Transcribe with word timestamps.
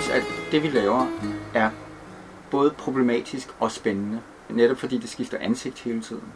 synes, 0.00 0.08
at 0.08 0.52
det 0.52 0.62
vi 0.62 0.68
laver 0.68 1.06
er 1.54 1.70
både 2.50 2.70
problematisk 2.70 3.48
og 3.60 3.72
spændende. 3.72 4.20
Netop 4.50 4.76
fordi 4.76 4.98
det 4.98 5.08
skifter 5.08 5.38
ansigt 5.38 5.78
hele 5.78 6.02
tiden. 6.02 6.32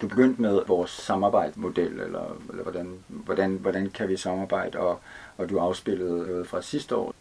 Du 0.00 0.08
begyndte 0.08 0.42
med 0.42 0.62
vores 0.66 0.90
samarbejdsmodel, 0.90 2.00
eller, 2.00 2.36
eller 2.50 2.62
hvordan, 2.62 2.98
hvordan, 3.08 3.50
hvordan 3.50 3.90
kan 3.90 4.08
vi 4.08 4.16
samarbejde, 4.16 4.78
og, 4.78 5.00
og 5.38 5.50
du 5.50 5.58
afspillede 5.58 6.26
noget 6.26 6.46
fra 6.46 6.62
sidste 6.62 6.96
år. 6.96 7.14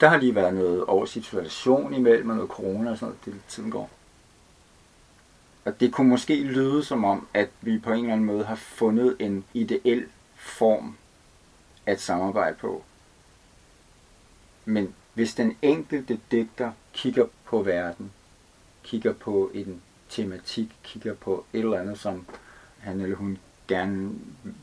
Der 0.00 0.08
har 0.08 0.16
lige 0.16 0.34
været 0.34 0.54
noget 0.54 0.84
oversituation 0.84 1.94
imellem, 1.94 2.30
og 2.30 2.36
noget 2.36 2.50
corona 2.50 2.90
og 2.90 2.98
sådan 2.98 3.14
noget, 3.24 3.24
det 3.24 3.42
tiden 3.48 3.70
går. 3.70 3.90
Og 5.64 5.80
det 5.80 5.92
kunne 5.92 6.08
måske 6.08 6.42
lyde 6.42 6.84
som 6.84 7.04
om, 7.04 7.26
at 7.34 7.48
vi 7.60 7.78
på 7.78 7.92
en 7.92 7.98
eller 7.98 8.12
anden 8.12 8.26
måde 8.26 8.44
har 8.44 8.54
fundet 8.54 9.16
en 9.18 9.44
ideel 9.54 10.06
form 10.36 10.96
at 11.86 12.00
samarbejde 12.00 12.56
på. 12.60 12.84
Men 14.64 14.94
hvis 15.14 15.34
den 15.34 15.56
enkelte 15.62 16.20
digter 16.30 16.72
kigger 16.92 17.26
på 17.44 17.62
verden, 17.62 18.12
kigger 18.84 19.12
på 19.12 19.50
en 19.54 19.82
tematik, 20.08 20.68
kigger 20.84 21.14
på 21.14 21.44
et 21.52 21.58
eller 21.60 21.80
andet, 21.80 21.98
som 21.98 22.26
han 22.78 23.00
eller 23.00 23.16
hun 23.16 23.38
gerne 23.68 24.10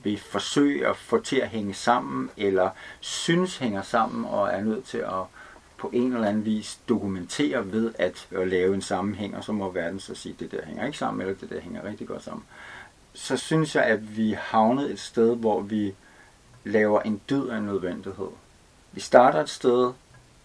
vil 0.03 0.17
forsøge 0.17 0.87
at 0.87 0.97
få 0.97 1.19
til 1.19 1.37
at 1.37 1.47
hænge 1.47 1.73
sammen, 1.73 2.29
eller 2.37 2.69
synes 2.99 3.57
hænger 3.57 3.81
sammen, 3.81 4.25
og 4.25 4.49
er 4.49 4.61
nødt 4.61 4.85
til 4.85 4.97
at 4.97 5.23
på 5.77 5.89
en 5.93 6.13
eller 6.13 6.27
anden 6.27 6.45
vis 6.45 6.79
dokumentere 6.89 7.71
ved 7.71 7.93
at, 7.97 8.27
at 8.31 8.47
lave 8.47 8.75
en 8.75 8.81
sammenhæng, 8.81 9.35
og 9.37 9.43
så 9.43 9.51
må 9.51 9.71
verden 9.71 9.99
så 9.99 10.15
sige, 10.15 10.33
at 10.33 10.39
det 10.39 10.51
der 10.51 10.65
hænger 10.65 10.85
ikke 10.85 10.97
sammen, 10.97 11.21
eller 11.21 11.35
det 11.35 11.49
der 11.49 11.59
hænger 11.59 11.83
rigtig 11.83 12.07
godt 12.07 12.23
sammen. 12.23 12.43
Så 13.13 13.37
synes 13.37 13.75
jeg, 13.75 13.83
at 13.83 14.17
vi 14.17 14.31
havnet 14.39 14.91
et 14.91 14.99
sted, 14.99 15.35
hvor 15.35 15.61
vi 15.61 15.95
laver 16.63 17.01
en 17.01 17.21
død 17.29 17.49
af 17.49 17.63
nødvendighed. 17.63 18.27
Vi 18.97 19.01
starter 19.01 19.39
et 19.41 19.49
sted, 19.49 19.93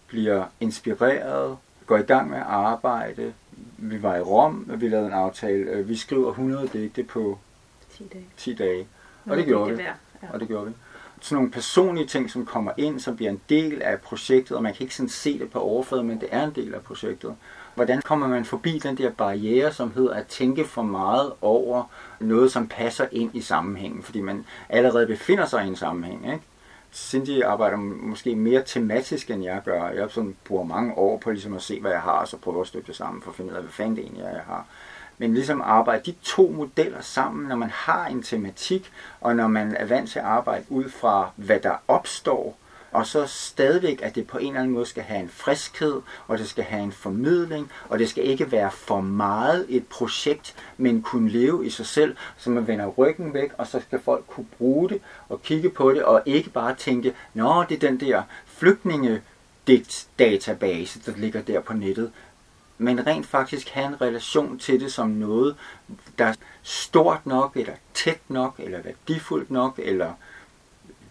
bliver 0.07 0.45
inspireret, 0.59 1.57
går 1.85 1.97
i 1.97 2.01
gang 2.01 2.29
med 2.29 2.37
at 2.37 2.43
arbejde. 2.47 3.33
Vi 3.77 4.03
var 4.03 4.15
i 4.15 4.21
Rom, 4.21 4.67
og 4.71 4.81
vi 4.81 4.89
lavede 4.89 5.07
en 5.07 5.13
aftale. 5.13 5.85
Vi 5.85 5.95
skriver 5.95 6.29
100 6.29 6.67
digte 6.67 7.03
på 7.03 7.37
10 7.97 8.03
dage. 8.13 8.25
10 8.37 8.53
dage. 8.53 8.87
Og 9.25 9.37
det 9.37 9.45
gjorde 9.45 9.77
vi. 9.77 9.81
Ja. 9.83 9.91
Og 10.33 10.39
det 10.39 10.47
gjorde 10.47 10.65
vi. 10.65 10.73
Sådan 11.21 11.35
nogle 11.35 11.51
personlige 11.51 12.07
ting, 12.07 12.31
som 12.31 12.45
kommer 12.45 12.71
ind, 12.77 12.99
som 12.99 13.15
bliver 13.15 13.31
en 13.31 13.41
del 13.49 13.81
af 13.81 14.01
projektet, 14.01 14.57
og 14.57 14.63
man 14.63 14.73
kan 14.73 14.81
ikke 14.81 14.95
sådan 14.95 15.09
se 15.09 15.39
det 15.39 15.51
på 15.51 15.59
overfladen, 15.59 16.07
men 16.07 16.21
det 16.21 16.29
er 16.31 16.43
en 16.43 16.51
del 16.55 16.73
af 16.73 16.81
projektet. 16.81 17.35
Hvordan 17.75 18.01
kommer 18.01 18.27
man 18.27 18.45
forbi 18.45 18.79
den 18.79 18.97
der 18.97 19.11
barriere, 19.11 19.73
som 19.73 19.93
hedder 19.93 20.13
at 20.13 20.27
tænke 20.27 20.65
for 20.65 20.83
meget 20.83 21.33
over 21.41 21.83
noget, 22.19 22.51
som 22.51 22.67
passer 22.67 23.05
ind 23.11 23.35
i 23.35 23.41
sammenhængen, 23.41 24.03
fordi 24.03 24.21
man 24.21 24.45
allerede 24.69 25.07
befinder 25.07 25.45
sig 25.45 25.65
i 25.65 25.67
en 25.67 25.75
sammenhæng, 25.75 26.25
ikke? 26.25 26.43
Cindy 26.93 27.43
arbejder 27.43 27.77
måske 27.77 28.35
mere 28.35 28.63
tematisk, 28.65 29.29
end 29.29 29.43
jeg 29.43 29.61
gør. 29.65 29.87
Jeg 29.87 30.11
sådan 30.11 30.35
bruger 30.45 30.63
mange 30.63 30.93
år 30.93 31.17
på 31.17 31.31
ligesom 31.31 31.53
at 31.53 31.61
se, 31.61 31.79
hvad 31.79 31.91
jeg 31.91 32.01
har, 32.01 32.11
og 32.11 32.27
så 32.27 32.37
prøver 32.37 32.61
at 32.61 32.67
stykke 32.67 32.87
det 32.87 32.95
sammen 32.95 33.21
for 33.21 33.29
at 33.29 33.35
finde 33.35 33.51
ud 33.51 33.55
af, 33.55 33.61
hvad 33.61 33.71
fanden 33.71 33.95
det 33.95 34.03
egentlig 34.03 34.23
er, 34.23 34.29
jeg 34.29 34.43
har. 34.47 34.65
Men 35.17 35.33
ligesom 35.33 35.61
arbejde 35.65 36.11
de 36.11 36.15
to 36.21 36.49
modeller 36.49 37.01
sammen, 37.01 37.47
når 37.47 37.55
man 37.55 37.69
har 37.69 38.05
en 38.05 38.23
tematik, 38.23 38.91
og 39.21 39.35
når 39.35 39.47
man 39.47 39.75
er 39.75 39.85
vant 39.85 40.09
til 40.09 40.19
at 40.19 40.25
arbejde 40.25 40.65
ud 40.69 40.89
fra, 40.89 41.29
hvad 41.35 41.59
der 41.59 41.75
opstår, 41.87 42.57
og 42.93 43.07
så 43.07 43.25
stadigvæk, 43.27 43.99
at 44.03 44.15
det 44.15 44.27
på 44.27 44.37
en 44.37 44.47
eller 44.47 44.59
anden 44.59 44.73
måde 44.73 44.85
skal 44.85 45.03
have 45.03 45.19
en 45.19 45.29
friskhed, 45.29 46.01
og 46.27 46.37
det 46.37 46.49
skal 46.49 46.63
have 46.63 46.83
en 46.83 46.91
formidling, 46.91 47.71
og 47.89 47.99
det 47.99 48.09
skal 48.09 48.23
ikke 48.23 48.51
være 48.51 48.71
for 48.71 49.01
meget 49.01 49.65
et 49.69 49.87
projekt, 49.87 50.55
men 50.77 51.01
kunne 51.01 51.29
leve 51.29 51.65
i 51.65 51.69
sig 51.69 51.85
selv, 51.85 52.15
så 52.37 52.49
man 52.49 52.67
vender 52.67 52.87
ryggen 52.87 53.33
væk, 53.33 53.51
og 53.57 53.67
så 53.67 53.79
skal 53.79 53.99
folk 53.99 54.27
kunne 54.27 54.47
bruge 54.57 54.89
det 54.89 55.01
og 55.29 55.41
kigge 55.41 55.69
på 55.69 55.91
det, 55.91 56.03
og 56.03 56.21
ikke 56.25 56.49
bare 56.49 56.75
tænke, 56.75 57.13
nå, 57.33 57.63
det 57.69 57.83
er 57.83 57.89
den 57.89 57.99
der 57.99 58.23
flygtninge 58.45 59.21
database, 60.19 60.99
der 61.05 61.17
ligger 61.17 61.41
der 61.41 61.59
på 61.59 61.73
nettet, 61.73 62.11
men 62.77 63.07
rent 63.07 63.25
faktisk 63.25 63.69
have 63.69 63.87
en 63.87 64.01
relation 64.01 64.59
til 64.59 64.79
det 64.79 64.93
som 64.93 65.09
noget, 65.09 65.55
der 66.17 66.25
er 66.25 66.33
stort 66.63 67.25
nok, 67.25 67.51
eller 67.55 67.73
tæt 67.93 68.19
nok, 68.27 68.55
eller 68.59 68.81
værdifuldt 68.81 69.51
nok, 69.51 69.79
eller 69.83 70.13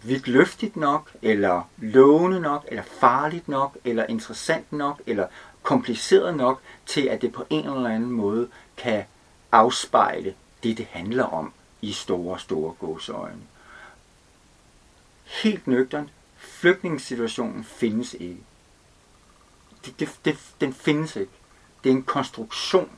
vidtløftigt 0.03 0.77
nok, 0.77 1.11
eller 1.23 1.63
lovende 1.79 2.41
nok, 2.41 2.65
eller 2.69 2.83
farligt 2.83 3.49
nok, 3.49 3.77
eller 3.85 4.07
interessant 4.07 4.73
nok, 4.73 5.01
eller 5.07 5.27
kompliceret 5.63 6.37
nok, 6.37 6.61
til 6.87 7.01
at 7.01 7.23
det 7.23 7.33
på 7.33 7.45
en 7.51 7.65
eller 7.65 7.91
anden 7.91 8.11
måde 8.11 8.49
kan 8.77 9.05
afspejle 9.53 10.35
det, 10.63 10.79
det 10.79 10.87
handler 10.91 11.25
om 11.25 11.53
i 11.83 11.93
store, 11.93 12.39
store 12.39 12.73
gåseøjne. 12.73 13.43
Helt 15.25 15.67
nøgternt, 15.67 16.11
flygtningssituationen 16.37 17.65
findes 17.65 18.15
ikke. 18.15 18.41
Det, 19.85 20.01
det, 20.01 20.09
det, 20.25 20.39
den 20.61 20.73
findes 20.73 21.17
ikke. 21.17 21.33
Det 21.85 21.91
er 21.91 21.97
en 21.97 22.03
konstruktion. 22.03 22.91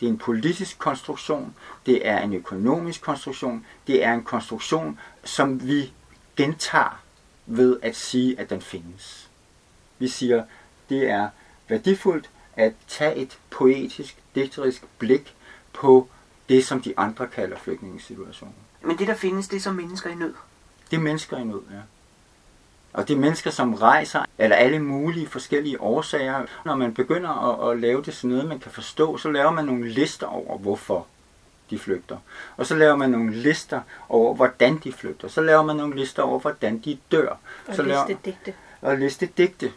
Det 0.00 0.06
er 0.06 0.10
en 0.10 0.18
politisk 0.18 0.78
konstruktion. 0.78 1.54
Det 1.86 2.06
er 2.06 2.18
en 2.18 2.34
økonomisk 2.34 3.00
konstruktion. 3.00 3.66
Det 3.86 4.04
er 4.04 4.14
en 4.14 4.24
konstruktion, 4.24 4.98
som 5.24 5.66
vi 5.66 5.92
gentager 6.38 7.02
ved 7.46 7.78
at 7.82 7.96
sige, 7.96 8.40
at 8.40 8.50
den 8.50 8.62
findes. 8.62 9.28
Vi 9.98 10.08
siger, 10.08 10.44
det 10.88 11.10
er 11.10 11.28
værdifuldt 11.68 12.30
at 12.56 12.72
tage 12.88 13.16
et 13.16 13.38
poetisk, 13.50 14.16
digterisk 14.34 14.84
blik 14.98 15.34
på 15.72 16.08
det, 16.48 16.66
som 16.66 16.82
de 16.82 16.98
andre 16.98 17.26
kalder 17.26 17.56
flygtningesituationen. 17.56 18.54
Men 18.82 18.98
det, 18.98 19.06
der 19.06 19.14
findes, 19.14 19.48
det 19.48 19.56
er 19.56 19.60
som 19.60 19.74
mennesker 19.74 20.10
i 20.10 20.14
nød? 20.14 20.34
Det 20.90 20.96
er 20.96 21.00
mennesker 21.00 21.36
i 21.36 21.44
nød, 21.44 21.62
ja. 21.70 21.80
Og 22.92 23.08
det 23.08 23.14
er 23.14 23.18
mennesker, 23.18 23.50
som 23.50 23.74
rejser, 23.74 24.24
eller 24.38 24.56
alle 24.56 24.78
mulige 24.78 25.26
forskellige 25.26 25.80
årsager. 25.80 26.46
Når 26.64 26.76
man 26.76 26.94
begynder 26.94 27.30
at, 27.30 27.70
at 27.70 27.80
lave 27.80 28.02
det 28.02 28.14
sådan 28.14 28.30
noget, 28.30 28.48
man 28.48 28.58
kan 28.58 28.72
forstå, 28.72 29.16
så 29.16 29.30
laver 29.30 29.50
man 29.50 29.64
nogle 29.64 29.88
lister 29.88 30.26
over, 30.26 30.58
hvorfor 30.58 31.06
de 31.70 31.78
flygter. 31.78 32.18
Og 32.56 32.66
så 32.66 32.74
laver 32.74 32.96
man 32.96 33.10
nogle 33.10 33.34
lister 33.34 33.80
over, 34.08 34.34
hvordan 34.34 34.80
de 34.84 34.92
flygter. 34.92 35.28
Så 35.28 35.40
laver 35.40 35.62
man 35.62 35.76
nogle 35.76 35.96
lister 35.96 36.22
over, 36.22 36.38
hvordan 36.38 36.78
de 36.78 36.98
dør. 37.12 37.36
Og 37.66 37.74
så 37.74 37.82
liste 37.82 38.18
digte. 38.24 38.54
Og 38.80 38.96
liste 38.96 39.28
digte. 39.36 39.72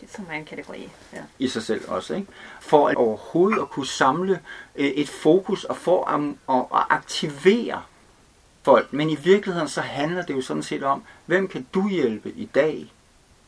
Det 0.00 0.08
er 0.08 0.16
som 0.16 0.26
en 0.34 0.44
kategori. 0.44 0.90
Ja. 1.12 1.18
I 1.38 1.48
sig 1.48 1.62
selv 1.62 1.88
også. 1.88 2.14
Ikke? 2.14 2.28
For 2.60 2.88
at 2.88 2.96
overhovedet 2.96 3.62
at 3.62 3.70
kunne 3.70 3.86
samle 3.86 4.40
øh, 4.76 4.86
et 4.86 5.08
fokus 5.08 5.64
og 5.64 5.76
for 5.76 6.04
at, 6.04 6.20
at, 6.56 6.86
aktivere 6.90 7.82
folk. 8.62 8.92
Men 8.92 9.10
i 9.10 9.16
virkeligheden 9.16 9.68
så 9.68 9.80
handler 9.80 10.22
det 10.22 10.34
jo 10.34 10.42
sådan 10.42 10.62
set 10.62 10.82
om, 10.82 11.02
hvem 11.26 11.48
kan 11.48 11.66
du 11.74 11.88
hjælpe 11.88 12.30
i 12.30 12.44
dag? 12.44 12.92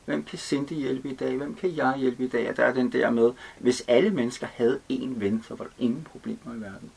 Hvem 0.04 0.24
kan 0.24 0.38
Cindy 0.38 0.72
hjælpe 0.72 1.08
i 1.08 1.14
dag? 1.14 1.36
Hvem 1.36 1.54
kan 1.54 1.76
jeg 1.76 1.94
hjælpe 1.96 2.24
i 2.24 2.28
dag? 2.28 2.50
Og 2.50 2.56
der 2.56 2.64
er 2.64 2.72
den 2.72 2.92
der 2.92 3.10
med, 3.10 3.32
hvis 3.58 3.84
alle 3.88 4.10
mennesker 4.10 4.46
havde 4.54 4.80
én 4.92 5.08
ven, 5.18 5.44
så 5.48 5.54
var 5.54 5.64
der 5.64 5.70
ingen 5.78 6.06
problemer 6.10 6.54
i 6.54 6.60
verden. 6.60 6.90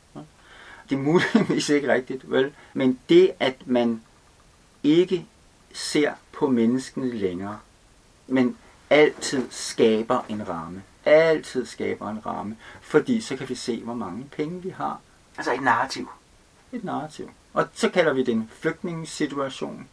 Det 0.90 0.98
er 0.98 1.02
muligvis 1.02 1.68
ikke 1.68 1.92
rigtigt, 1.92 2.30
vel? 2.30 2.52
Men 2.74 2.98
det, 3.08 3.32
at 3.40 3.56
man 3.66 4.02
ikke 4.82 5.26
ser 5.72 6.12
på 6.32 6.48
menneskene 6.48 7.14
længere, 7.14 7.58
men 8.26 8.56
altid 8.90 9.46
skaber 9.50 10.20
en 10.28 10.48
ramme. 10.48 10.82
Altid 11.04 11.66
skaber 11.66 12.10
en 12.10 12.26
ramme, 12.26 12.56
fordi 12.80 13.20
så 13.20 13.36
kan 13.36 13.48
vi 13.48 13.54
se, 13.54 13.80
hvor 13.80 13.94
mange 13.94 14.24
penge 14.36 14.62
vi 14.62 14.68
har. 14.68 15.00
Altså 15.36 15.54
et 15.54 15.62
narrativ. 15.62 16.08
Et 16.72 16.84
narrativ. 16.84 17.30
Og 17.52 17.68
så 17.74 17.88
kalder 17.88 18.12
vi 18.12 18.24
det 18.24 18.32
en 18.32 18.50
flygtningssituation. 18.52 19.88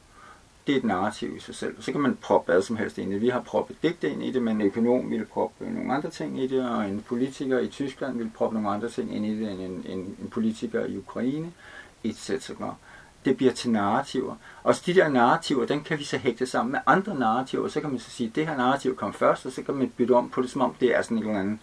Det 0.67 0.73
er 0.73 0.77
et 0.77 0.83
narrativ 0.83 1.35
i 1.37 1.39
sig 1.39 1.55
selv. 1.55 1.81
Så 1.81 1.91
kan 1.91 2.01
man 2.01 2.17
proppe 2.21 2.51
hvad 2.51 2.61
som 2.61 2.77
helst 2.77 2.97
ind 2.97 3.11
i 3.11 3.13
det. 3.13 3.21
Vi 3.21 3.29
har 3.29 3.41
proppet 3.41 3.77
digte 3.83 4.09
ind 4.09 4.23
i 4.23 4.31
det, 4.31 4.41
men 4.41 4.61
en 4.61 4.67
økonom 4.67 5.09
ville 5.09 5.25
proppe 5.25 5.65
nogle 5.65 5.93
andre 5.93 6.09
ting 6.09 6.43
i 6.43 6.47
det, 6.47 6.69
og 6.69 6.89
en 6.89 7.01
politiker 7.07 7.59
i 7.59 7.67
Tyskland 7.67 8.17
ville 8.17 8.31
proppe 8.35 8.53
nogle 8.53 8.69
andre 8.69 8.89
ting 8.89 9.15
ind 9.15 9.25
i 9.25 9.39
det, 9.39 9.51
end 9.51 9.61
en, 9.61 9.85
en, 9.85 10.15
en 10.21 10.29
politiker 10.31 10.85
i 10.85 10.97
Ukraine, 10.97 11.51
etc. 12.03 12.51
Det 13.25 13.37
bliver 13.37 13.51
til 13.53 13.71
narrativer. 13.71 14.35
Og 14.63 14.75
de 14.85 14.93
der 14.93 15.09
narrativer, 15.09 15.65
den 15.65 15.81
kan 15.81 15.99
vi 15.99 16.03
så 16.03 16.17
hægte 16.17 16.45
sammen 16.45 16.71
med 16.71 16.79
andre 16.85 17.19
narrativer. 17.19 17.67
Så 17.67 17.81
kan 17.81 17.89
man 17.89 17.99
så 17.99 18.09
sige, 18.09 18.27
at 18.27 18.35
det 18.35 18.47
her 18.47 18.57
narrativ 18.57 18.95
kom 18.95 19.13
først, 19.13 19.45
og 19.45 19.51
så 19.51 19.63
kan 19.63 19.75
man 19.75 19.91
bytte 19.97 20.11
om 20.11 20.29
på 20.29 20.41
det, 20.41 20.49
som 20.49 20.61
om 20.61 20.75
det 20.79 20.95
er 20.95 21.01
sådan 21.01 21.17
et 21.17 21.21
eller 21.21 21.39
andet 21.39 21.59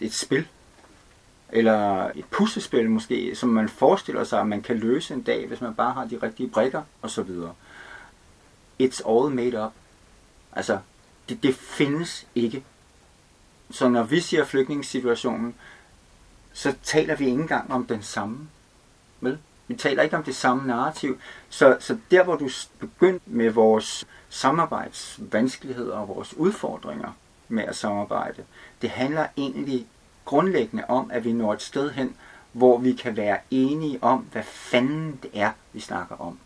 et 0.00 0.14
spil 0.14 0.48
eller 1.52 2.10
et 2.14 2.24
puslespil 2.30 2.90
måske, 2.90 3.34
som 3.34 3.48
man 3.48 3.68
forestiller 3.68 4.24
sig, 4.24 4.40
at 4.40 4.46
man 4.46 4.62
kan 4.62 4.76
løse 4.76 5.14
en 5.14 5.22
dag, 5.22 5.46
hvis 5.46 5.60
man 5.60 5.74
bare 5.74 5.92
har 5.92 6.04
de 6.04 6.18
rigtige 6.22 6.48
brikker 6.48 6.82
osv. 7.02 7.30
It's 8.80 9.08
all 9.08 9.34
made 9.34 9.64
up. 9.64 9.72
Altså, 10.52 10.78
det, 11.28 11.42
det 11.42 11.54
findes 11.54 12.26
ikke. 12.34 12.64
Så 13.70 13.88
når 13.88 14.02
vi 14.02 14.20
siger 14.20 14.44
flygtningssituationen, 14.44 15.54
så 16.52 16.74
taler 16.82 17.16
vi 17.16 17.24
ikke 17.24 17.40
engang 17.40 17.72
om 17.72 17.86
den 17.86 18.02
samme. 18.02 18.48
Vel? 19.20 19.38
Vi 19.68 19.74
taler 19.74 20.02
ikke 20.02 20.16
om 20.16 20.24
det 20.24 20.36
samme 20.36 20.66
narrativ. 20.66 21.18
Så, 21.48 21.76
så 21.80 21.98
der, 22.10 22.24
hvor 22.24 22.36
du 22.36 22.48
begyndte 22.78 23.30
med 23.30 23.50
vores 23.50 24.06
samarbejdsvanskeligheder 24.28 25.96
og 25.96 26.08
vores 26.08 26.34
udfordringer 26.34 27.12
med 27.48 27.64
at 27.64 27.76
samarbejde, 27.76 28.44
det 28.82 28.90
handler 28.90 29.26
egentlig 29.36 29.86
grundlæggende 30.24 30.84
om, 30.88 31.10
at 31.10 31.24
vi 31.24 31.32
når 31.32 31.52
et 31.52 31.62
sted 31.62 31.90
hen, 31.90 32.16
hvor 32.52 32.78
vi 32.78 32.92
kan 32.92 33.16
være 33.16 33.38
enige 33.50 34.02
om, 34.02 34.18
hvad 34.32 34.42
fanden 34.42 35.18
det 35.22 35.30
er, 35.34 35.52
vi 35.72 35.80
snakker 35.80 36.16
om. 36.16 36.38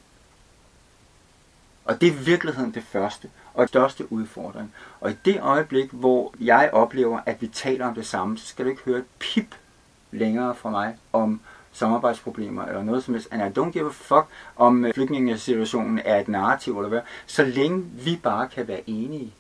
Og 1.85 2.01
det 2.01 2.09
er 2.09 2.13
i 2.13 2.17
virkeligheden 2.17 2.75
det 2.75 2.83
første. 2.83 3.31
og 3.55 3.69
største 3.69 4.13
udfordring. 4.13 4.75
Og 5.01 5.11
i 5.11 5.15
det 5.25 5.41
øjeblik, 5.41 5.91
hvor 5.91 6.35
jeg 6.41 6.71
oplever, 6.73 7.21
at 7.27 7.43
vi 7.43 7.47
taler 7.47 7.87
om 7.87 7.95
det 7.95 8.07
samme, 8.07 8.39
så 8.39 8.47
skal 8.47 8.65
du 8.65 8.71
ikke 8.71 8.83
høre 8.85 8.99
et 8.99 9.05
pip 9.19 9.55
længere 10.13 10.55
fra 10.55 10.71
mig 10.71 10.97
om 11.13 11.41
samarbejdsproblemer 11.73 12.65
eller 12.65 12.83
noget 12.83 13.05
som 13.05 13.15
helst. 13.15 13.29
And 13.31 13.43
I 13.43 13.61
don't 13.61 13.71
give 13.71 13.87
a 13.87 13.91
fuck 13.93 14.27
om 14.57 14.85
øh, 14.85 14.95
flygtningesituationen 14.95 16.01
er 16.05 16.21
et 16.21 16.29
narrativ 16.29 16.79
eller 16.79 16.89
hvad. 16.89 17.01
Så 17.27 17.45
længe 17.45 17.85
vi 18.05 18.21
bare 18.23 18.49
kan 18.49 18.69
være 18.69 18.91
enige. 18.91 19.35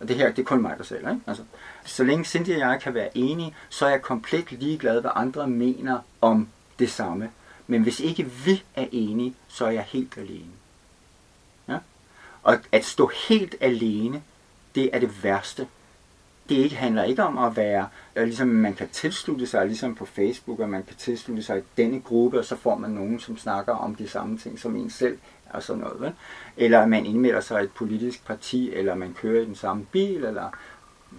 Og 0.00 0.08
det 0.08 0.16
her, 0.16 0.32
det 0.32 0.38
er 0.38 0.46
kun 0.46 0.62
mig, 0.62 0.74
der 0.78 0.84
selv, 0.84 1.08
ikke? 1.08 1.20
Altså, 1.26 1.42
så 1.84 2.04
længe 2.04 2.24
Cindy 2.24 2.48
og 2.48 2.58
jeg 2.58 2.80
kan 2.82 2.94
være 2.94 3.18
enige, 3.18 3.54
så 3.68 3.86
er 3.86 3.90
jeg 3.90 4.02
komplet 4.02 4.52
ligeglad, 4.52 5.00
hvad 5.00 5.10
andre 5.14 5.46
mener 5.46 5.98
om 6.20 6.48
det 6.78 6.90
samme. 6.90 7.30
Men 7.66 7.82
hvis 7.82 8.00
ikke 8.00 8.24
vi 8.24 8.64
er 8.74 8.86
enige, 8.92 9.34
så 9.48 9.66
er 9.66 9.70
jeg 9.70 9.82
helt 9.82 10.18
alene. 10.18 10.61
Og 12.42 12.58
at 12.72 12.84
stå 12.84 13.10
helt 13.28 13.54
alene, 13.60 14.22
det 14.74 14.90
er 14.92 14.98
det 14.98 15.24
værste. 15.24 15.66
Det 16.48 16.54
ikke 16.54 16.76
handler 16.76 17.04
ikke 17.04 17.22
om 17.22 17.38
at 17.38 17.56
være, 17.56 17.88
øh, 18.16 18.24
ligesom 18.24 18.48
man 18.48 18.74
kan 18.74 18.88
tilslutte 18.88 19.46
sig, 19.46 19.66
ligesom 19.66 19.94
på 19.94 20.04
Facebook, 20.04 20.60
og 20.60 20.68
man 20.68 20.82
kan 20.82 20.96
tilslutte 20.96 21.42
sig 21.42 21.58
i 21.58 21.62
denne 21.76 22.00
gruppe, 22.00 22.38
og 22.38 22.44
så 22.44 22.56
får 22.56 22.76
man 22.76 22.90
nogen, 22.90 23.20
som 23.20 23.38
snakker 23.38 23.72
om 23.72 23.94
de 23.94 24.08
samme 24.08 24.38
ting 24.38 24.58
som 24.58 24.76
en 24.76 24.90
selv, 24.90 25.18
og 25.50 25.62
sådan 25.62 25.82
noget. 25.82 26.00
Vel? 26.00 26.12
Eller 26.56 26.86
man 26.86 27.06
indmelder 27.06 27.40
sig 27.40 27.60
i 27.60 27.64
et 27.64 27.72
politisk 27.72 28.26
parti, 28.26 28.74
eller 28.74 28.94
man 28.94 29.14
kører 29.14 29.42
i 29.42 29.44
den 29.44 29.54
samme 29.54 29.86
bil, 29.92 30.24
eller 30.24 30.50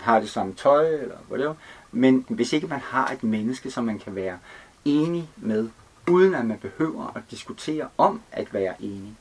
har 0.01 0.19
det 0.19 0.29
samme 0.29 0.53
tøj, 0.53 0.89
eller 0.89 1.15
whatever. 1.29 1.53
Men 1.91 2.25
hvis 2.29 2.53
ikke 2.53 2.67
man 2.67 2.79
har 2.79 3.07
et 3.07 3.23
menneske, 3.23 3.71
som 3.71 3.83
man 3.83 3.99
kan 3.99 4.15
være 4.15 4.39
enig 4.85 5.29
med, 5.37 5.69
uden 6.09 6.35
at 6.35 6.45
man 6.45 6.57
behøver 6.57 7.11
at 7.15 7.23
diskutere 7.31 7.89
om 7.97 8.21
at 8.31 8.53
være 8.53 8.73
enig, 8.79 9.15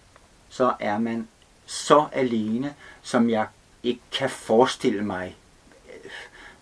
så 0.49 0.73
er 0.81 0.99
man 0.99 1.29
så 1.67 2.07
alene, 2.13 2.75
som 3.03 3.31
jeg 3.31 3.47
ikke 3.83 4.01
kan 4.13 4.31
forestille 4.31 5.05
mig 5.05 5.37
øh, 5.89 6.11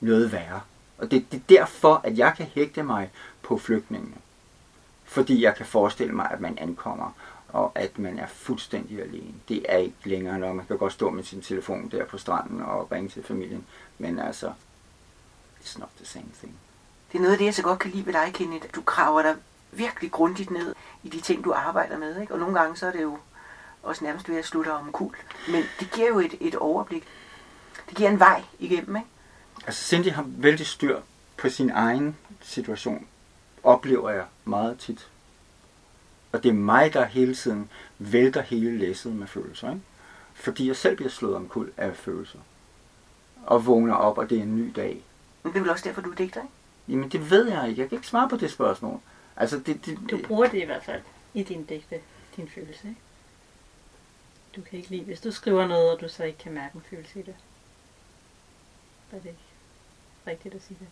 noget 0.00 0.32
værre. 0.32 0.60
Og 0.98 1.10
det, 1.10 1.26
det 1.32 1.38
er 1.38 1.58
derfor, 1.58 2.00
at 2.04 2.18
jeg 2.18 2.34
kan 2.36 2.46
hægte 2.46 2.82
mig 2.82 3.10
på 3.42 3.58
flygtningene. 3.58 4.16
Fordi 5.04 5.42
jeg 5.42 5.54
kan 5.56 5.66
forestille 5.66 6.14
mig, 6.14 6.28
at 6.30 6.40
man 6.40 6.58
ankommer, 6.58 7.12
og 7.48 7.72
at 7.74 7.98
man 7.98 8.18
er 8.18 8.26
fuldstændig 8.26 9.02
alene. 9.02 9.34
Det 9.48 9.66
er 9.68 9.76
ikke 9.76 9.96
længere, 10.04 10.38
når 10.38 10.52
man 10.52 10.66
kan 10.66 10.78
godt 10.78 10.92
stå 10.92 11.10
med 11.10 11.24
sin 11.24 11.42
telefon 11.42 11.88
der 11.88 12.04
på 12.04 12.18
stranden 12.18 12.62
og 12.62 12.92
ringe 12.92 13.08
til 13.08 13.24
familien. 13.24 13.66
Men 13.98 14.18
altså, 14.18 14.52
it's 15.60 15.78
not 15.78 15.88
the 15.96 16.06
same 16.06 16.28
thing. 16.38 16.54
Det 17.12 17.18
er 17.18 17.22
noget 17.22 17.32
af 17.32 17.38
det, 17.38 17.44
jeg 17.44 17.54
så 17.54 17.62
godt 17.62 17.78
kan 17.78 17.90
lide 17.90 18.06
ved 18.06 18.12
dig, 18.12 18.30
Kenneth. 18.34 18.66
Du 18.74 18.82
kraver 18.82 19.22
dig 19.22 19.36
virkelig 19.72 20.10
grundigt 20.10 20.50
ned 20.50 20.74
i 21.02 21.08
de 21.08 21.20
ting, 21.20 21.44
du 21.44 21.52
arbejder 21.52 21.98
med. 21.98 22.20
Ikke? 22.20 22.32
Og 22.32 22.38
nogle 22.38 22.60
gange 22.60 22.76
så 22.76 22.86
er 22.86 22.92
det 22.92 23.02
jo 23.02 23.18
også 23.82 24.04
nærmest 24.04 24.28
ved 24.28 24.36
at 24.38 24.44
slutte 24.44 24.72
om 24.72 24.92
kul. 24.92 25.14
Men 25.48 25.62
det 25.80 25.90
giver 25.90 26.08
jo 26.08 26.18
et, 26.18 26.34
et 26.40 26.54
overblik. 26.54 27.04
Det 27.88 27.96
giver 27.96 28.10
en 28.10 28.18
vej 28.18 28.42
igennem, 28.58 28.96
ikke? 28.96 29.08
Altså 29.66 29.84
Cindy 29.84 30.10
har 30.10 30.24
vældig 30.26 30.66
styr 30.66 31.00
på 31.36 31.48
sin 31.48 31.70
egen 31.70 32.16
situation, 32.40 33.06
oplever 33.62 34.10
jeg 34.10 34.24
meget 34.44 34.78
tit. 34.78 35.08
Og 36.32 36.42
det 36.42 36.48
er 36.48 36.52
mig, 36.52 36.92
der 36.92 37.04
hele 37.04 37.34
tiden 37.34 37.70
vælter 37.98 38.42
hele 38.42 38.78
læsset 38.78 39.12
med 39.12 39.26
følelser. 39.26 39.70
Ikke? 39.70 39.82
Fordi 40.34 40.68
jeg 40.68 40.76
selv 40.76 40.96
bliver 40.96 41.10
slået 41.10 41.36
omkuld 41.36 41.72
af 41.76 41.96
følelser. 41.96 42.38
Og 43.46 43.66
vågner 43.66 43.94
op, 43.94 44.18
og 44.18 44.30
det 44.30 44.38
er 44.38 44.42
en 44.42 44.56
ny 44.56 44.72
dag. 44.76 45.04
Men 45.42 45.52
det 45.52 45.58
er 45.58 45.62
vel 45.62 45.70
også 45.70 45.88
derfor, 45.88 46.00
du 46.00 46.10
er 46.10 46.14
digter, 46.14 46.42
ikke? 46.42 46.54
Jamen 46.88 47.08
det 47.08 47.30
ved 47.30 47.48
jeg 47.48 47.68
ikke. 47.68 47.80
Jeg 47.80 47.88
kan 47.88 47.96
ikke 47.96 48.08
svare 48.08 48.28
på 48.28 48.36
det 48.36 48.50
spørgsmål. 48.50 49.00
Altså 49.36 49.58
det, 49.58 49.86
det, 49.86 49.98
Du 50.10 50.18
bruger 50.26 50.48
det 50.48 50.62
i 50.62 50.64
hvert 50.64 50.84
fald 50.84 51.02
i 51.34 51.42
din 51.42 51.64
digte, 51.64 52.00
din 52.36 52.48
følelse, 52.54 52.88
ikke? 52.88 53.00
Du 54.56 54.62
kan 54.62 54.78
ikke 54.78 54.90
lide, 54.90 55.04
hvis 55.04 55.20
du 55.20 55.30
skriver 55.30 55.66
noget, 55.66 55.92
og 55.92 56.00
du 56.00 56.08
så 56.08 56.24
ikke 56.24 56.38
kan 56.38 56.52
mærke 56.52 56.76
en 56.76 56.82
følelse 56.82 57.20
i 57.20 57.22
det. 57.22 57.36
Er 59.10 59.20
det 59.20 59.28
ikke 59.28 59.44
rigtigt 60.26 60.54
at 60.54 60.62
sige 60.62 60.78
det. 60.78 60.88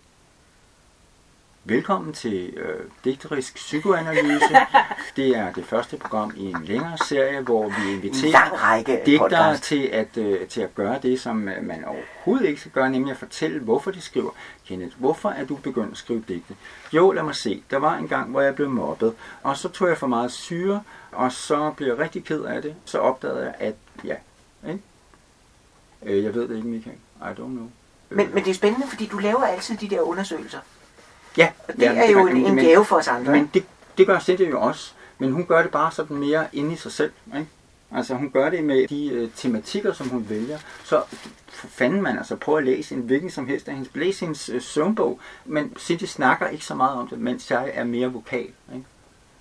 Velkommen 1.69 2.13
til 2.13 2.55
øh, 2.57 2.85
Digterisk 3.05 3.55
Psykoanalyse. 3.55 4.57
Det 5.17 5.37
er 5.37 5.53
det 5.53 5.65
første 5.65 5.97
program 5.97 6.33
i 6.37 6.45
en 6.45 6.65
længere 6.65 6.99
serie, 6.99 7.41
hvor 7.41 7.69
vi 7.69 7.93
inviterer 7.93 8.83
digtere 9.07 9.19
podcast. 9.19 9.63
til 9.63 9.83
at, 9.83 10.17
øh, 10.17 10.47
til 10.49 10.61
at 10.61 10.75
gøre 10.75 10.99
det, 11.03 11.21
som 11.21 11.49
øh, 11.49 11.65
man 11.65 11.85
overhovedet 11.85 12.49
ikke 12.49 12.61
skal 12.61 12.73
gøre, 12.73 12.91
nemlig 12.91 13.11
at 13.11 13.17
fortælle, 13.17 13.61
hvorfor 13.61 13.91
de 13.91 14.01
skriver. 14.01 14.31
Kenneth, 14.67 14.97
hvorfor 14.99 15.31
er 15.31 15.45
du 15.45 15.55
begyndt 15.57 15.91
at 15.91 15.97
skrive 15.97 16.25
digte? 16.29 16.57
Jo, 16.93 17.13
lad 17.13 17.23
mig 17.23 17.35
se. 17.35 17.63
Der 17.71 17.77
var 17.77 17.97
en 17.97 18.09
gang, 18.09 18.31
hvor 18.31 18.41
jeg 18.41 18.55
blev 18.55 18.71
mobbet, 18.71 19.15
og 19.43 19.57
så 19.57 19.69
tog 19.69 19.89
jeg 19.89 19.99
for 19.99 20.07
meget 20.07 20.33
syre, 20.33 20.83
og 21.13 21.33
så 21.33 21.73
blev 21.77 21.89
jeg 21.89 21.99
rigtig 21.99 22.25
ked 22.25 22.43
af 22.43 22.63
det. 22.63 22.75
Så 22.85 22.99
opdagede 22.99 23.45
jeg, 23.45 23.55
at 23.59 23.75
ja, 24.05 24.15
ikke? 24.69 24.83
Øh, 26.03 26.25
jeg 26.25 26.35
ved 26.35 26.49
det 26.49 26.57
ikke, 26.57 26.69
Michael. 26.69 26.97
I 27.21 27.31
don't 27.31 27.35
know. 27.35 27.71
Men, 28.11 28.35
men 28.35 28.45
det 28.45 28.51
er 28.51 28.55
spændende, 28.55 28.87
fordi 28.87 29.07
du 29.07 29.19
laver 29.19 29.45
altid 29.45 29.77
de 29.77 29.89
der 29.89 30.01
undersøgelser. 30.01 30.59
Ja, 31.39 31.53
Og 31.69 31.75
det 31.77 31.89
er 31.89 32.11
jo 32.11 32.27
en, 32.27 32.37
en 32.37 32.57
gave 32.57 32.85
for 32.85 32.97
os 32.97 33.09
andre. 33.09 33.33
Men 33.33 33.51
det, 33.55 33.65
det 33.99 34.07
gør 34.07 34.21
Cindy 34.21 34.51
jo 34.51 34.61
også. 34.61 34.93
Men 35.19 35.33
hun 35.33 35.47
gør 35.47 35.63
det 35.63 35.71
bare 35.71 35.93
sådan 35.93 36.17
mere 36.17 36.47
inde 36.53 36.73
i 36.73 36.77
sig 36.77 36.93
selv. 36.93 37.13
Ikke? 37.27 37.49
Altså 37.91 38.15
hun 38.15 38.31
gør 38.31 38.51
det 38.51 38.65
med 38.65 38.89
de 38.89 39.09
øh, 39.09 39.31
tematikker, 39.37 39.93
som 39.93 40.09
hun 40.09 40.29
vælger. 40.29 40.59
Så 40.85 41.03
fanden 41.49 42.03
man 42.03 42.19
altså 42.19 42.37
prøve 42.37 42.59
at 42.59 42.65
læse 42.65 42.95
en 42.95 43.01
hvilken 43.01 43.31
som 43.31 43.47
helst 43.47 43.69
af 43.69 43.75
hendes, 43.75 43.91
læse 43.95 44.21
hendes 44.21 44.49
øh, 44.49 44.63
søvnbog. 44.63 45.21
Men 45.45 45.77
Cindy 45.79 46.05
snakker 46.05 46.49
ikke 46.49 46.65
så 46.65 46.75
meget 46.75 46.99
om 46.99 47.09
det, 47.09 47.19
mens 47.19 47.51
jeg 47.51 47.71
er 47.75 47.85
mere 47.85 48.13
vokal. 48.13 48.51
Ikke? 48.75 48.87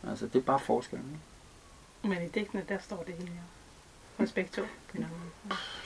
Altså 0.09 0.27
det 0.27 0.35
er 0.35 0.43
bare 0.43 0.59
forskellen. 0.59 1.07
Ikke? 2.03 2.15
Men 2.15 2.27
i 2.27 2.29
digtene, 2.29 2.63
der 2.69 2.77
står 2.79 3.03
det 3.07 3.15
hele 3.15 3.29
jo. 3.29 3.41
Hos 4.17 4.31
begge 4.31 4.49
to 4.55 4.61
på. 4.91 4.97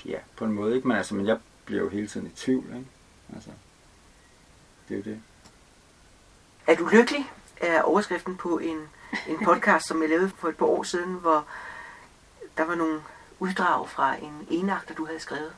Ja, 0.06 0.18
på 0.36 0.46
en 0.46 0.52
måde 0.52 0.76
ikke. 0.76 0.88
Men, 0.88 0.98
altså, 0.98 1.16
men 1.16 1.28
jeg 1.28 1.38
bliver 1.66 1.82
jo 1.82 1.90
hele 1.90 2.08
tiden 2.08 2.28
i 2.28 2.30
tvivl. 2.30 2.66
Ikke? 2.66 2.88
Altså, 3.36 3.50
det 4.90 4.94
er 4.94 4.98
jo 4.98 5.04
det. 5.04 5.22
Er 6.68 6.76
du 6.76 6.88
lykkelig? 6.88 7.32
Er 7.58 7.82
overskriften 7.82 8.38
på 8.38 8.58
en, 8.58 8.90
en 9.28 9.46
podcast, 9.46 9.88
som 9.88 10.02
jeg 10.02 10.10
lavede 10.10 10.32
for 10.38 10.50
et 10.50 10.58
par 10.58 10.66
år 10.66 10.84
siden, 10.84 11.14
hvor 11.14 11.46
der 12.58 12.66
var 12.66 12.76
nogle 12.76 13.02
uddrag 13.40 13.90
fra 13.90 14.16
en 14.16 14.48
enagter, 14.50 14.96
du 14.96 15.06
havde 15.06 15.20
skrevet. 15.20 15.54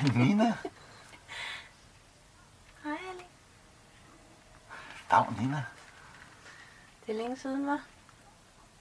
Hej 0.00 0.08
Nina. 0.16 0.54
Hej, 2.84 2.92
Erling. 3.08 3.28
Dag 5.10 5.24
Nina. 5.40 5.64
Det 7.06 7.14
er 7.14 7.18
længe 7.18 7.36
siden, 7.36 7.66
var. 7.66 7.80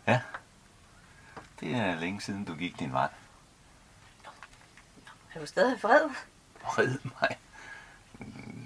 Ja. 0.07 0.21
Det 1.59 1.75
er 1.75 1.95
længe 1.95 2.21
siden 2.21 2.45
du 2.45 2.55
gik 2.55 2.79
din 2.79 2.93
vej. 2.93 3.09
Er 5.33 5.39
du 5.39 5.45
stadig 5.45 5.83
vred? 5.83 6.09
Red 6.63 6.97
mig. 7.03 7.37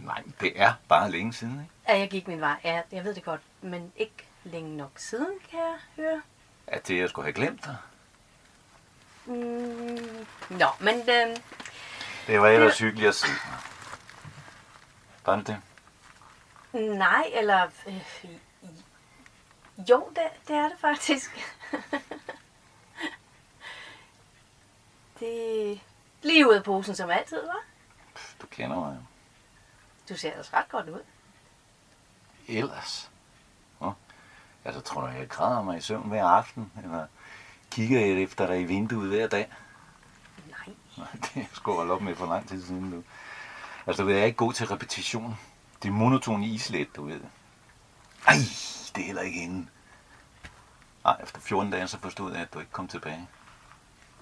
Nej, 0.03 0.23
det 0.41 0.61
er 0.61 0.73
bare 0.87 1.11
længe 1.11 1.33
siden, 1.33 1.53
ikke? 1.61 1.71
Ja, 1.87 1.99
jeg 1.99 2.09
gik 2.09 2.27
min 2.27 2.41
vej. 2.41 2.59
Ja, 2.63 2.81
jeg 2.91 3.03
ved 3.03 3.15
det 3.15 3.23
godt. 3.23 3.41
Men 3.61 3.93
ikke 3.95 4.27
længe 4.43 4.77
nok 4.77 4.91
siden, 4.95 5.39
kan 5.49 5.59
jeg 5.59 5.77
høre. 5.95 6.21
At 6.67 6.87
det 6.87 6.97
jeg 6.97 7.09
skulle 7.09 7.25
have 7.25 7.33
glemt 7.33 7.65
dig. 7.65 7.77
Mm, 9.25 10.25
nå, 10.49 10.67
men 10.79 10.95
øh, 11.09 11.37
Det 12.27 12.41
var 12.41 12.47
ellers 12.47 12.79
hyggeligt 12.79 13.09
at 13.09 13.15
se. 13.15 13.27
Var 15.25 15.35
det 15.35 15.47
det? 15.47 15.61
nej, 16.97 17.31
eller... 17.33 17.67
Øh, 17.87 18.29
jo, 19.89 20.09
det, 20.09 20.47
det 20.47 20.55
er 20.55 20.69
det 20.69 20.79
faktisk. 20.79 21.55
det 25.19 25.71
er 25.71 25.77
lige 26.21 26.47
ud 26.49 26.53
af 26.53 26.63
posen 26.63 26.95
som 26.95 27.09
altid, 27.09 27.45
var. 27.45 27.63
Du 28.41 28.47
kender 28.47 28.79
mig 28.79 28.97
jo. 28.99 29.03
Du 30.09 30.17
ser 30.17 30.31
ellers 30.31 30.53
ret 30.53 30.69
godt 30.69 30.89
ud. 30.89 31.03
Ellers? 32.47 33.11
Nå, 33.79 33.93
så 34.71 34.81
tror 34.81 35.07
jeg, 35.07 35.19
jeg 35.19 35.29
græder 35.29 35.63
mig 35.63 35.77
i 35.77 35.81
søvn 35.81 36.09
hver 36.09 36.25
aften, 36.25 36.71
eller 36.83 37.07
kigger 37.71 37.99
jeg 37.99 38.09
efter 38.09 38.47
dig 38.47 38.61
i 38.61 38.63
vinduet 38.63 39.09
hver 39.09 39.27
dag. 39.27 39.51
Det 41.23 41.41
er 41.41 41.45
sgu 41.53 41.73
holdt 41.75 41.91
op 41.91 42.01
med 42.01 42.15
for 42.15 42.25
lang 42.25 42.47
tid 42.47 42.65
siden 42.65 42.83
nu. 42.83 43.03
Altså, 43.87 44.07
jeg 44.07 44.19
er 44.19 44.23
ikke 44.25 44.37
god 44.37 44.53
til 44.53 44.67
repetition. 44.67 45.39
Det 45.83 45.89
er 45.89 45.93
monoton 45.93 46.43
islet, 46.43 46.95
du 46.95 47.05
ved. 47.05 47.21
Ej, 48.27 48.33
det 48.95 49.01
er 49.01 49.05
heller 49.05 49.21
ikke 49.21 49.39
hende. 49.39 49.67
Ej, 51.05 51.17
efter 51.23 51.39
14 51.39 51.71
dage, 51.71 51.87
så 51.87 51.99
forstod 51.99 52.31
jeg, 52.31 52.41
at 52.41 52.53
du 52.53 52.59
ikke 52.59 52.71
kom 52.71 52.87
tilbage. 52.87 53.27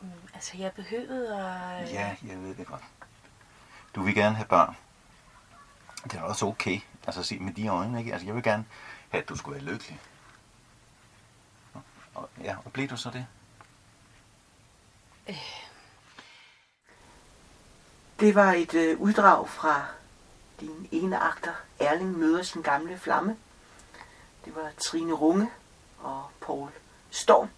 Mm, 0.01 0.09
Altså, 0.33 0.57
jeg 0.57 0.71
behøvede 0.71 1.35
at... 1.35 1.91
Ja, 1.91 2.15
jeg 2.27 2.37
ved 2.37 2.55
det 2.55 2.67
godt. 2.67 2.83
Du 3.95 4.01
vil 4.03 4.15
gerne 4.15 4.35
have 4.35 4.47
børn. 4.47 4.75
Det 6.03 6.13
er 6.13 6.21
også 6.21 6.45
okay. 6.45 6.79
Altså, 7.05 7.23
se 7.23 7.39
med 7.39 7.53
de 7.53 7.67
øjne, 7.67 7.99
ikke? 7.99 8.11
Altså, 8.13 8.25
jeg 8.25 8.35
vil 8.35 8.43
gerne 8.43 8.65
have, 9.09 9.21
at 9.23 9.29
du 9.29 9.35
skulle 9.35 9.55
være 9.55 9.73
lykkelig. 9.73 9.99
Og, 12.15 12.29
ja, 12.43 12.55
og 12.65 12.73
blev 12.73 12.87
du 12.87 12.97
så 12.97 13.09
det? 13.09 13.25
Det 18.21 18.35
var 18.35 18.53
et 18.53 18.73
øh, 18.73 19.01
uddrag 19.01 19.49
fra 19.49 19.85
din 20.59 20.87
ene 20.91 21.17
akter, 21.17 21.53
Erling 21.79 22.17
møder 22.17 22.43
sin 22.43 22.61
gamle 22.61 22.97
flamme. 22.97 23.37
Det 24.45 24.55
var 24.55 24.71
Trine 24.77 25.13
Runge 25.13 25.49
og 25.99 26.23
Paul 26.41 26.69
Storm. 27.09 27.49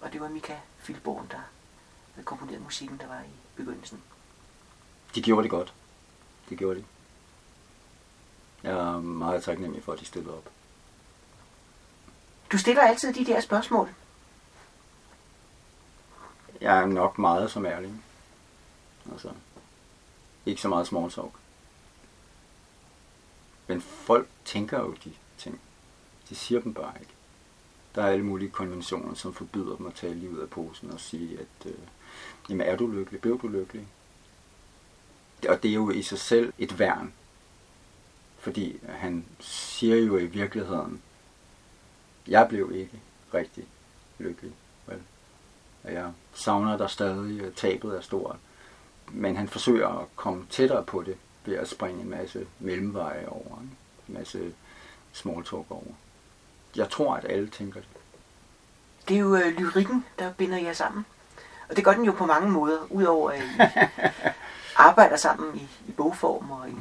Og 0.00 0.12
det 0.12 0.20
var 0.20 0.28
Mika 0.28 0.56
Filborn, 0.78 1.26
der 1.30 1.40
havde 2.14 2.24
komponeret 2.24 2.62
musikken, 2.62 2.98
der 2.98 3.06
var 3.06 3.20
i 3.20 3.32
begyndelsen. 3.56 4.02
De 5.14 5.22
gjorde 5.22 5.42
det 5.42 5.50
godt. 5.50 5.74
Det 6.48 6.58
gjorde 6.58 6.80
de. 6.80 6.84
Jeg 8.62 8.72
er 8.72 9.00
meget 9.00 9.44
taknemmelig 9.44 9.84
for, 9.84 9.92
at 9.92 10.00
de 10.00 10.04
stillede 10.04 10.36
op. 10.36 10.50
Du 12.52 12.58
stiller 12.58 12.82
altid 12.82 13.12
de 13.12 13.24
der 13.26 13.40
spørgsmål. 13.40 13.94
Jeg 16.60 16.78
er 16.78 16.86
nok 16.86 17.18
meget 17.18 17.50
som 17.50 17.66
ærlig. 17.66 17.92
Altså, 19.12 19.30
ikke 20.46 20.60
så 20.60 20.68
meget 20.68 20.86
small 20.86 21.10
talk. 21.10 21.32
Men 23.66 23.80
folk 23.80 24.28
tænker 24.44 24.80
jo 24.80 24.94
de 25.04 25.12
ting. 25.38 25.60
De 26.28 26.34
siger 26.34 26.60
dem 26.60 26.74
bare 26.74 26.92
ikke. 27.00 27.12
Der 27.94 28.02
er 28.02 28.08
alle 28.08 28.24
mulige 28.24 28.50
konventioner, 28.50 29.14
som 29.14 29.34
forbyder 29.34 29.76
dem 29.76 29.86
at 29.86 29.94
tage 29.94 30.14
lige 30.14 30.30
ud 30.30 30.38
af 30.38 30.50
posen 30.50 30.90
og 30.90 31.00
sige, 31.00 31.38
at 31.38 31.66
øh, 31.66 31.78
jamen, 32.50 32.66
er 32.66 32.76
du 32.76 32.86
lykkelig? 32.86 33.20
Blev 33.20 33.40
du 33.42 33.48
lykkelig? 33.48 33.86
Og 35.48 35.62
det 35.62 35.70
er 35.70 35.74
jo 35.74 35.90
i 35.90 36.02
sig 36.02 36.18
selv 36.18 36.52
et 36.58 36.78
værn. 36.78 37.12
Fordi 38.38 38.78
han 38.88 39.24
siger 39.40 39.96
jo 39.96 40.16
i 40.16 40.26
virkeligheden, 40.26 41.02
jeg 42.28 42.46
blev 42.48 42.72
ikke 42.74 43.00
rigtig 43.34 43.66
lykkelig. 44.18 44.52
Vel? 44.86 45.02
Og 45.84 45.92
jeg 45.92 46.12
savner 46.34 46.76
dig 46.76 46.90
stadig, 46.90 47.46
og 47.46 47.54
tabet 47.54 47.96
er 47.96 48.00
stort. 48.00 48.36
Men 49.12 49.36
han 49.36 49.48
forsøger 49.48 49.88
at 49.88 50.06
komme 50.16 50.46
tættere 50.50 50.84
på 50.84 51.02
det 51.02 51.16
ved 51.44 51.56
at 51.56 51.68
springe 51.68 52.02
en 52.02 52.10
masse 52.10 52.46
mellemveje 52.58 53.26
over. 53.28 53.60
Ikke? 53.62 53.76
En 54.08 54.14
masse 54.14 54.54
small 55.12 55.44
talk 55.44 55.70
over. 55.70 55.84
Jeg 56.76 56.90
tror, 56.90 57.14
at 57.14 57.24
alle 57.28 57.48
tænker 57.48 57.80
det. 57.80 57.88
Det 59.08 59.14
er 59.14 59.20
jo 59.20 59.36
øh, 59.36 59.58
lyrikken, 59.58 60.04
der 60.18 60.32
binder 60.32 60.58
jer 60.58 60.72
sammen. 60.72 61.06
Og 61.68 61.76
det 61.76 61.84
gør 61.84 61.92
den 61.92 62.04
jo 62.04 62.12
på 62.12 62.26
mange 62.26 62.50
måder, 62.50 62.78
udover 62.90 63.30
at 63.30 63.42
I 63.42 63.80
arbejder 64.88 65.16
sammen 65.16 65.56
i, 65.56 65.68
i 65.88 65.92
bogform 65.92 66.50
og 66.50 66.68
i, 66.68 66.74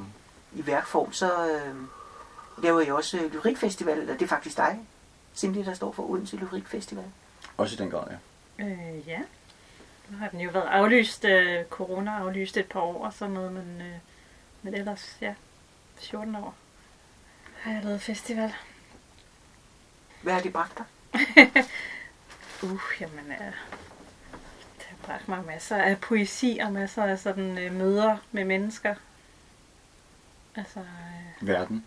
i 0.53 0.67
værkform, 0.67 1.13
så 1.13 1.51
øh, 1.51 1.75
laver 2.63 2.81
I 2.81 2.91
også 2.91 3.17
øh, 3.17 3.33
Lyrikfestival, 3.33 3.97
eller 3.97 4.13
det 4.13 4.21
er 4.21 4.27
faktisk 4.27 4.57
dig, 4.57 4.79
Cindy, 5.35 5.65
der 5.65 5.73
står 5.73 5.91
for 5.91 6.09
Odense 6.09 6.35
Lyrikfestival. 6.35 7.05
Også 7.57 7.75
i 7.75 7.77
den 7.77 7.89
grad, 7.89 8.03
ja. 8.11 8.65
Øh, 8.65 9.07
ja. 9.07 9.19
Nu 10.09 10.17
har 10.17 10.29
den 10.29 10.41
jo 10.41 10.49
været 10.49 10.67
aflyst, 10.67 11.25
øh, 11.25 11.65
corona 11.65 12.11
aflyst 12.11 12.57
et 12.57 12.65
par 12.65 12.79
år 12.79 13.05
og 13.05 13.13
sådan 13.13 13.33
noget, 13.33 13.53
men, 13.53 13.81
øh, 13.81 13.97
men 14.61 14.73
ellers, 14.73 15.17
ja, 15.21 15.33
14 15.95 16.35
år 16.35 16.55
har 17.61 17.71
jeg 17.71 17.83
lavet 17.83 18.01
festival. 18.01 18.53
Hvad 20.21 20.33
har 20.33 20.41
det 20.41 20.53
bragt 20.53 20.77
dig? 20.77 20.85
Uh, 22.63 22.81
jamen, 23.01 23.31
øh, 23.31 23.53
det 24.77 24.85
har 24.85 24.97
bragt 25.03 25.27
mig 25.27 25.45
masser 25.45 25.77
af 25.77 25.99
poesi 25.99 26.59
og 26.63 26.73
masser 26.73 27.03
af 27.03 27.19
sådan 27.19 27.57
øh, 27.57 27.73
møder 27.73 28.17
med 28.31 28.45
mennesker. 28.45 28.95
Altså, 30.55 30.79
øh, 30.79 31.47
Verden. 31.47 31.85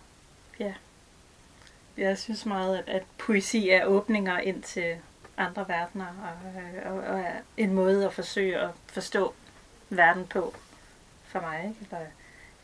jeg 1.96 2.18
synes 2.18 2.46
meget, 2.46 2.78
at, 2.78 2.88
at 2.88 3.02
poesi 3.18 3.68
er 3.68 3.84
åbninger 3.84 4.38
ind 4.38 4.62
til 4.62 4.96
andre 5.40 5.68
verdener, 5.68 6.06
og, 6.06 6.62
øh, 6.62 6.92
og, 6.92 7.14
og 7.14 7.24
en 7.56 7.74
måde 7.74 8.06
at 8.06 8.12
forsøge 8.12 8.58
at 8.58 8.70
forstå 8.86 9.34
verden 9.90 10.26
på 10.26 10.54
for 11.24 11.40
mig. 11.40 11.64
Ikke? 11.68 11.76
Eller, 11.82 12.06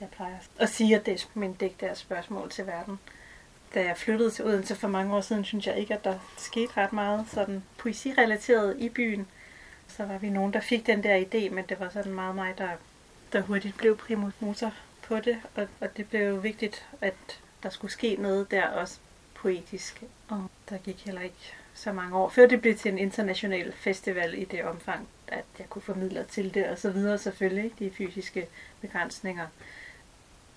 jeg 0.00 0.08
plejer 0.08 0.36
at 0.58 0.68
sige, 0.68 0.96
at 0.96 1.06
det 1.06 1.22
er 1.22 1.26
min 1.34 1.52
digt 1.52 1.82
er 1.82 1.94
spørgsmål 1.94 2.50
til 2.50 2.66
verden. 2.66 2.98
Da 3.74 3.84
jeg 3.84 3.96
flyttede 3.96 4.30
til 4.30 4.44
Odense 4.44 4.76
for 4.76 4.88
mange 4.88 5.14
år 5.16 5.20
siden, 5.20 5.44
synes 5.44 5.66
jeg 5.66 5.78
ikke, 5.78 5.94
at 5.94 6.04
der 6.04 6.18
skete 6.36 6.76
ret 6.76 6.92
meget 6.92 7.26
sådan 7.28 7.64
poesirelateret 7.78 8.76
i 8.78 8.88
byen. 8.88 9.26
Så 9.88 10.04
var 10.04 10.18
vi 10.18 10.30
nogen, 10.30 10.52
der 10.52 10.60
fik 10.60 10.86
den 10.86 11.02
der 11.02 11.24
idé, 11.24 11.54
men 11.54 11.64
det 11.68 11.80
var 11.80 11.88
sådan 11.88 12.12
meget 12.12 12.34
mig, 12.34 12.54
der, 12.58 12.70
der 13.32 13.40
hurtigt 13.40 13.76
blev 13.76 13.96
primus 13.96 14.32
motor 14.40 14.72
på 15.02 15.20
det. 15.20 15.38
Og, 15.54 15.68
og 15.80 15.96
det 15.96 16.08
blev 16.08 16.28
jo 16.28 16.34
vigtigt, 16.34 16.86
at 17.00 17.40
der 17.62 17.70
skulle 17.70 17.92
ske 17.92 18.16
noget 18.18 18.50
der 18.50 18.66
også 18.66 18.98
poetisk. 19.34 20.02
Og 20.28 20.50
der 20.70 20.78
gik 20.78 21.04
heller 21.04 21.20
ikke 21.20 21.54
så 21.76 21.92
mange 21.92 22.16
år, 22.16 22.28
før 22.28 22.46
det 22.46 22.60
blev 22.60 22.76
til 22.76 22.92
en 22.92 22.98
international 22.98 23.72
festival 23.72 24.34
i 24.34 24.44
det 24.44 24.64
omfang, 24.64 25.08
at 25.28 25.44
jeg 25.58 25.66
kunne 25.70 25.82
formidle 25.82 26.24
til 26.30 26.54
det, 26.54 26.66
og 26.66 26.78
så 26.78 26.90
videre 26.90 27.18
selvfølgelig, 27.18 27.64
ikke? 27.64 27.84
de 27.84 27.90
fysiske 27.90 28.46
begrænsninger. 28.80 29.46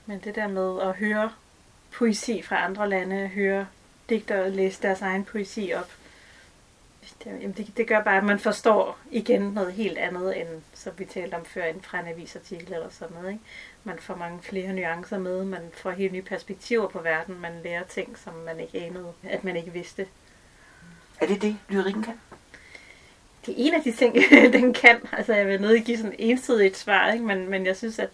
Men 0.06 0.20
det 0.20 0.36
der 0.36 0.48
med 0.48 0.82
at 0.82 0.96
høre 0.96 1.32
poesi 1.92 2.42
fra 2.42 2.66
andre 2.66 2.90
lande, 2.90 3.28
høre 3.28 3.68
digtere 4.10 4.50
læse 4.50 4.82
deres 4.82 5.02
egen 5.02 5.26
poesi 5.26 5.72
op, 5.76 5.92
det, 7.24 7.26
jamen 7.26 7.52
det, 7.52 7.78
det 7.78 7.88
gør 7.88 8.04
bare, 8.04 8.18
at 8.18 8.24
man 8.24 8.40
forstår 8.40 8.98
igen 9.12 9.42
noget 9.42 9.74
helt 9.74 9.98
andet, 9.98 10.42
end 10.42 10.48
som 10.74 10.94
vi 10.98 11.06
talte 11.06 11.36
om 11.36 11.46
før, 11.46 11.64
end 11.64 11.82
fra 11.82 12.00
en 12.00 12.08
avisartikel 12.08 12.74
eller 12.74 12.90
sådan 12.90 13.18
noget. 13.18 13.32
Ikke? 13.32 13.44
Man 13.84 14.00
får 14.00 14.16
mange 14.16 14.40
flere 14.42 14.74
nuancer 14.74 15.20
med, 15.20 15.46
man 15.46 15.72
får 15.74 15.92
helt 15.92 16.14
nye 16.14 16.22
perspektiver 16.22 16.88
på 16.88 17.00
verden, 17.00 17.40
man 17.40 17.54
lærer 17.64 17.84
ting, 17.84 18.18
som 18.18 18.34
man 18.34 18.60
ikke 18.60 18.82
anede, 18.82 19.14
at 19.24 19.44
man 19.44 19.56
ikke 19.56 19.74
vidste. 19.74 20.08
Er 21.22 21.28
det 21.28 21.42
det, 21.42 21.58
lyrikken 21.70 22.04
kan? 22.04 22.20
Det 23.46 23.52
er 23.52 23.68
en 23.68 23.74
af 23.74 23.84
de 23.84 23.92
ting, 23.92 24.16
den 24.62 24.74
kan. 24.74 25.00
Altså, 25.12 25.34
jeg 25.34 25.48
vil 25.48 25.62
nødt 25.62 25.86
give 25.86 25.98
sådan 25.98 26.16
ensidigt 26.20 26.78
svar, 26.78 27.12
ikke? 27.12 27.26
Men, 27.26 27.50
men 27.50 27.66
jeg 27.66 27.78
synes, 27.78 28.00
at 28.00 28.10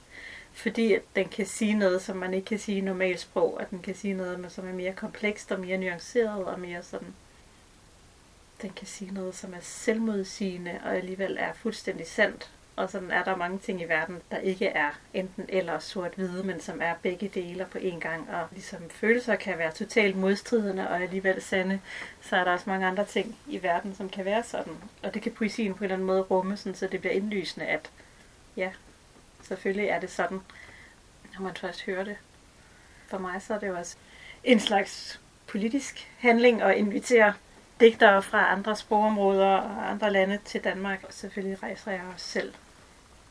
fordi 0.55 0.93
at 0.93 1.01
den 1.15 1.27
kan 1.27 1.45
sige 1.45 1.73
noget, 1.73 2.01
som 2.01 2.17
man 2.17 2.33
ikke 2.33 2.45
kan 2.45 2.59
sige 2.59 2.77
i 2.77 2.81
normalt 2.81 3.19
sprog, 3.19 3.61
at 3.61 3.69
den 3.69 3.79
kan 3.79 3.95
sige 3.95 4.13
noget, 4.13 4.51
som 4.51 4.67
er 4.67 4.73
mere 4.73 4.93
komplekst 4.93 5.51
og 5.51 5.59
mere 5.59 5.77
nuanceret 5.77 6.45
og 6.45 6.59
mere 6.59 6.83
sådan... 6.83 7.13
Den 8.61 8.69
kan 8.69 8.87
sige 8.87 9.13
noget, 9.13 9.35
som 9.35 9.53
er 9.53 9.61
selvmodsigende 9.61 10.79
og 10.83 10.95
alligevel 10.95 11.37
er 11.39 11.53
fuldstændig 11.53 12.07
sandt. 12.07 12.51
Og 12.75 12.89
sådan 12.89 13.11
er 13.11 13.23
der 13.23 13.35
mange 13.35 13.59
ting 13.59 13.81
i 13.81 13.85
verden, 13.85 14.21
der 14.31 14.37
ikke 14.37 14.65
er 14.65 14.89
enten 15.13 15.45
eller 15.49 15.79
sort-hvide, 15.79 16.43
men 16.43 16.59
som 16.61 16.81
er 16.81 16.93
begge 17.01 17.27
dele 17.27 17.67
på 17.71 17.77
én 17.77 17.99
gang. 17.99 18.29
Og 18.29 18.47
ligesom 18.51 18.89
følelser 18.89 19.35
kan 19.35 19.57
være 19.57 19.71
totalt 19.71 20.15
modstridende 20.15 20.89
og 20.89 21.01
alligevel 21.01 21.41
sande, 21.41 21.79
så 22.21 22.35
er 22.35 22.43
der 22.43 22.51
også 22.51 22.69
mange 22.69 22.87
andre 22.87 23.05
ting 23.05 23.37
i 23.47 23.63
verden, 23.63 23.95
som 23.95 24.09
kan 24.09 24.25
være 24.25 24.43
sådan. 24.43 24.73
Og 25.03 25.13
det 25.13 25.21
kan 25.21 25.31
poesien 25.31 25.73
på 25.73 25.77
en 25.77 25.83
eller 25.83 25.95
anden 25.95 26.07
måde 26.07 26.21
rumme, 26.21 26.57
sådan, 26.57 26.75
så 26.75 26.87
det 26.87 26.99
bliver 26.99 27.13
indlysende, 27.13 27.65
at 27.65 27.89
ja, 28.57 28.71
selvfølgelig 29.41 29.87
er 29.87 29.99
det 29.99 30.11
sådan, 30.11 30.39
når 31.33 31.41
man 31.41 31.55
først 31.55 31.85
hører 31.85 32.03
det. 32.03 32.17
For 33.07 33.17
mig 33.17 33.41
så 33.41 33.53
er 33.53 33.59
det 33.59 33.67
jo 33.67 33.77
også 33.77 33.95
en 34.43 34.59
slags 34.59 35.21
politisk 35.47 36.11
handling 36.19 36.61
at 36.61 36.77
invitere 36.77 37.33
digtere 37.79 38.21
fra 38.21 38.51
andre 38.51 38.75
sprogområder 38.75 39.47
og 39.47 39.89
andre 39.89 40.11
lande 40.11 40.39
til 40.45 40.63
Danmark. 40.63 41.03
Og 41.03 41.13
selvfølgelig 41.13 41.63
rejser 41.63 41.91
jeg 41.91 42.01
også 42.13 42.25
selv 42.25 42.53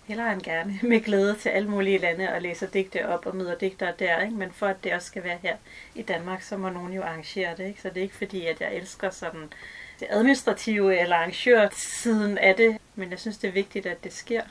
hellere 0.06 0.32
end 0.32 0.42
gerne 0.42 0.78
med 0.88 1.00
glæde 1.00 1.36
til 1.36 1.48
alle 1.48 1.68
mulige 1.68 1.98
lande 1.98 2.32
og 2.32 2.42
læser 2.42 2.66
digte 2.66 3.08
op 3.08 3.26
og 3.26 3.36
møder 3.36 3.58
digtere 3.58 3.92
der. 3.98 4.20
Ikke? 4.20 4.36
Men 4.36 4.52
for 4.52 4.66
at 4.66 4.84
det 4.84 4.94
også 4.94 5.06
skal 5.06 5.24
være 5.24 5.38
her 5.42 5.56
i 5.94 6.02
Danmark, 6.02 6.42
så 6.42 6.56
må 6.56 6.68
nogen 6.68 6.92
jo 6.92 7.02
arrangere 7.02 7.56
det. 7.56 7.66
Ikke? 7.66 7.82
Så 7.82 7.88
det 7.88 7.96
er 7.96 8.02
ikke 8.02 8.16
fordi, 8.16 8.46
at 8.46 8.60
jeg 8.60 8.74
elsker 8.74 9.10
sådan 9.10 9.52
det 10.00 10.08
administrative 10.10 11.00
eller 11.00 11.16
arrangørsiden 11.16 12.38
af 12.38 12.54
det. 12.54 12.78
Men 12.94 13.10
jeg 13.10 13.18
synes, 13.18 13.38
det 13.38 13.48
er 13.48 13.52
vigtigt, 13.52 13.86
at 13.86 14.04
det 14.04 14.12
sker 14.12 14.42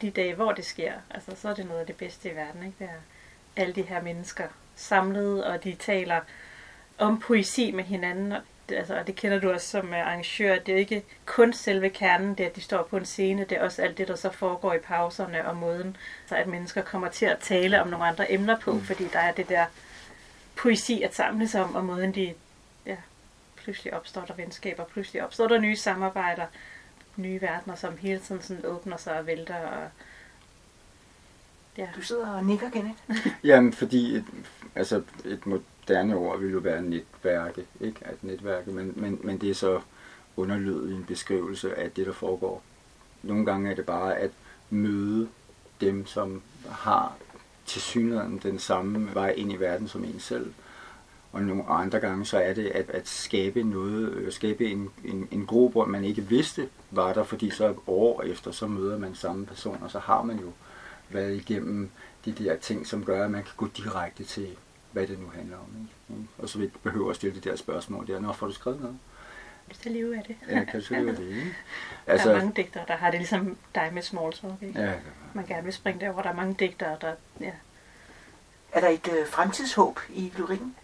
de 0.00 0.10
dage, 0.10 0.34
hvor 0.34 0.52
det 0.52 0.64
sker. 0.64 0.92
Altså, 1.10 1.36
så 1.36 1.48
er 1.48 1.54
det 1.54 1.66
noget 1.66 1.80
af 1.80 1.86
det 1.86 1.96
bedste 1.96 2.30
i 2.30 2.34
verden. 2.34 2.62
Ikke? 2.62 2.76
Det 2.78 2.88
er 2.88 3.00
alle 3.62 3.74
de 3.74 3.82
her 3.82 4.02
mennesker 4.02 4.44
samlet, 4.76 5.44
og 5.44 5.64
de 5.64 5.74
taler 5.74 6.20
om 6.98 7.20
poesi 7.20 7.70
med 7.70 7.84
hinanden. 7.84 8.34
Altså, 8.68 8.98
og 8.98 9.06
det 9.06 9.16
kender 9.16 9.40
du 9.40 9.50
også 9.50 9.68
som 9.68 9.92
arrangør. 9.92 10.58
Det 10.58 10.68
er 10.68 10.72
jo 10.72 10.78
ikke 10.78 11.02
kun 11.26 11.52
selve 11.52 11.88
kernen, 11.88 12.34
det 12.34 12.44
at 12.44 12.56
de 12.56 12.60
står 12.60 12.82
på 12.82 12.96
en 12.96 13.06
scene. 13.06 13.44
Det 13.44 13.58
er 13.58 13.62
også 13.64 13.82
alt 13.82 13.98
det, 13.98 14.08
der 14.08 14.16
så 14.16 14.30
foregår 14.30 14.74
i 14.74 14.78
pauserne 14.78 15.48
og 15.48 15.56
måden. 15.56 15.96
Så 16.26 16.34
at 16.34 16.46
mennesker 16.46 16.82
kommer 16.82 17.08
til 17.08 17.26
at 17.26 17.38
tale 17.38 17.80
om 17.80 17.88
nogle 17.88 18.06
andre 18.06 18.32
emner 18.32 18.60
på, 18.60 18.72
mm. 18.72 18.82
fordi 18.82 19.04
der 19.12 19.18
er 19.18 19.32
det 19.32 19.48
der 19.48 19.64
poesi 20.56 21.02
at 21.02 21.14
samles 21.14 21.54
om, 21.54 21.74
og 21.74 21.84
måden 21.84 22.14
de, 22.14 22.34
ja, 22.86 22.96
pludselig 23.56 23.94
opstår 23.94 24.24
der 24.24 24.34
venskaber, 24.34 24.84
pludselig 24.84 25.24
opstår 25.24 25.48
der 25.48 25.60
nye 25.60 25.76
samarbejder, 25.76 26.46
nye 27.16 27.42
verdener, 27.42 27.74
som 27.74 27.96
hele 27.96 28.20
tiden 28.20 28.42
sådan 28.42 28.66
åbner 28.66 28.96
sig 28.96 29.18
og 29.18 29.26
vælter. 29.26 29.56
Og 29.56 29.90
Ja. 31.78 31.88
Du 31.96 32.02
sidder 32.02 32.30
og 32.30 32.44
nikker, 32.44 32.70
Kenneth. 32.70 32.98
Jamen, 33.44 33.72
fordi 33.72 34.16
et, 34.16 34.24
altså, 34.74 35.02
et 35.24 35.46
moderne 35.88 36.16
ord 36.16 36.40
vil 36.40 36.52
jo 36.52 36.58
være 36.58 36.82
netværke, 36.82 37.64
ikke? 37.80 37.98
Altså 38.06 38.18
at 38.22 38.24
netværke, 38.24 38.70
men, 38.70 38.92
men, 38.96 39.20
men 39.24 39.38
det 39.38 39.50
er 39.50 39.54
så 39.54 39.80
underlød 40.36 40.88
i 40.88 40.92
en 40.92 41.04
beskrivelse 41.04 41.74
af 41.74 41.90
det, 41.90 42.06
der 42.06 42.12
foregår. 42.12 42.62
Nogle 43.22 43.46
gange 43.46 43.70
er 43.70 43.74
det 43.74 43.86
bare 43.86 44.16
at 44.18 44.30
møde 44.70 45.28
dem, 45.80 46.06
som 46.06 46.42
har 46.70 47.16
til 47.66 47.82
synligheden 47.82 48.40
den 48.42 48.58
samme 48.58 49.14
vej 49.14 49.30
ind 49.30 49.52
i 49.52 49.56
verden 49.56 49.88
som 49.88 50.04
en 50.04 50.20
selv. 50.20 50.52
Og 51.32 51.42
nogle 51.42 51.64
andre 51.68 52.00
gange 52.00 52.24
så 52.24 52.38
er 52.38 52.54
det 52.54 52.66
at, 52.66 52.90
at 52.90 53.08
skabe 53.08 53.62
noget, 53.62 54.08
øh, 54.08 54.32
skabe 54.32 54.66
en, 54.70 54.90
en, 55.04 55.28
en 55.30 55.46
grobund, 55.46 55.90
man 55.90 56.04
ikke 56.04 56.22
vidste 56.22 56.68
var 56.90 57.12
der, 57.12 57.24
fordi 57.24 57.50
så 57.50 57.74
år 57.86 58.22
efter, 58.22 58.50
så 58.50 58.66
møder 58.66 58.98
man 58.98 59.14
samme 59.14 59.46
person, 59.46 59.78
og 59.82 59.90
så 59.90 59.98
har 59.98 60.22
man 60.22 60.38
jo 60.38 60.52
været 61.10 61.36
igennem 61.36 61.90
de 62.24 62.32
der 62.32 62.56
ting, 62.56 62.86
som 62.86 63.04
gør, 63.04 63.24
at 63.24 63.30
man 63.30 63.42
kan 63.42 63.52
gå 63.56 63.68
direkte 63.76 64.24
til, 64.24 64.56
hvad 64.96 65.06
det 65.06 65.18
nu 65.18 65.28
handler 65.28 65.56
om. 65.56 65.88
Ikke? 66.10 66.28
Og 66.38 66.48
så 66.48 66.58
vi 66.58 66.66
behøver 66.66 67.10
at 67.10 67.16
stille 67.16 67.40
de 67.40 67.50
der 67.50 67.56
spørgsmål 67.56 68.06
der. 68.06 68.20
Nå, 68.20 68.32
får 68.32 68.46
du 68.46 68.52
skrevet 68.52 68.80
noget? 68.80 68.98
Hvis 69.66 69.78
det 69.78 69.92
leve 69.92 70.16
af 70.18 70.24
det. 70.24 70.36
Ja, 70.48 70.64
kan 70.64 70.80
du 70.80 70.86
skrive 70.86 71.16
det, 71.16 71.28
ikke? 71.28 71.56
Altså, 72.06 72.28
der 72.30 72.34
er 72.34 72.38
mange 72.38 72.52
digtere, 72.56 72.84
der 72.88 72.96
har 72.96 73.10
det 73.10 73.20
ligesom 73.20 73.56
dig 73.74 73.90
med 73.92 74.02
small 74.02 74.32
talk, 74.32 74.62
ikke? 74.62 74.80
Ja, 74.80 74.94
Man 75.34 75.46
gerne 75.46 75.64
vil 75.64 75.72
springe 75.72 76.00
derover. 76.00 76.22
Der 76.22 76.30
er 76.30 76.34
mange 76.34 76.56
digtere, 76.58 76.96
der... 77.00 77.14
Ja. 77.40 77.52
Er 78.72 78.80
der 78.80 78.88
et 78.88 79.08
øh, 79.20 79.26
fremtidshåb 79.26 80.00
i 80.08 80.32
lyrikken? 80.36 80.76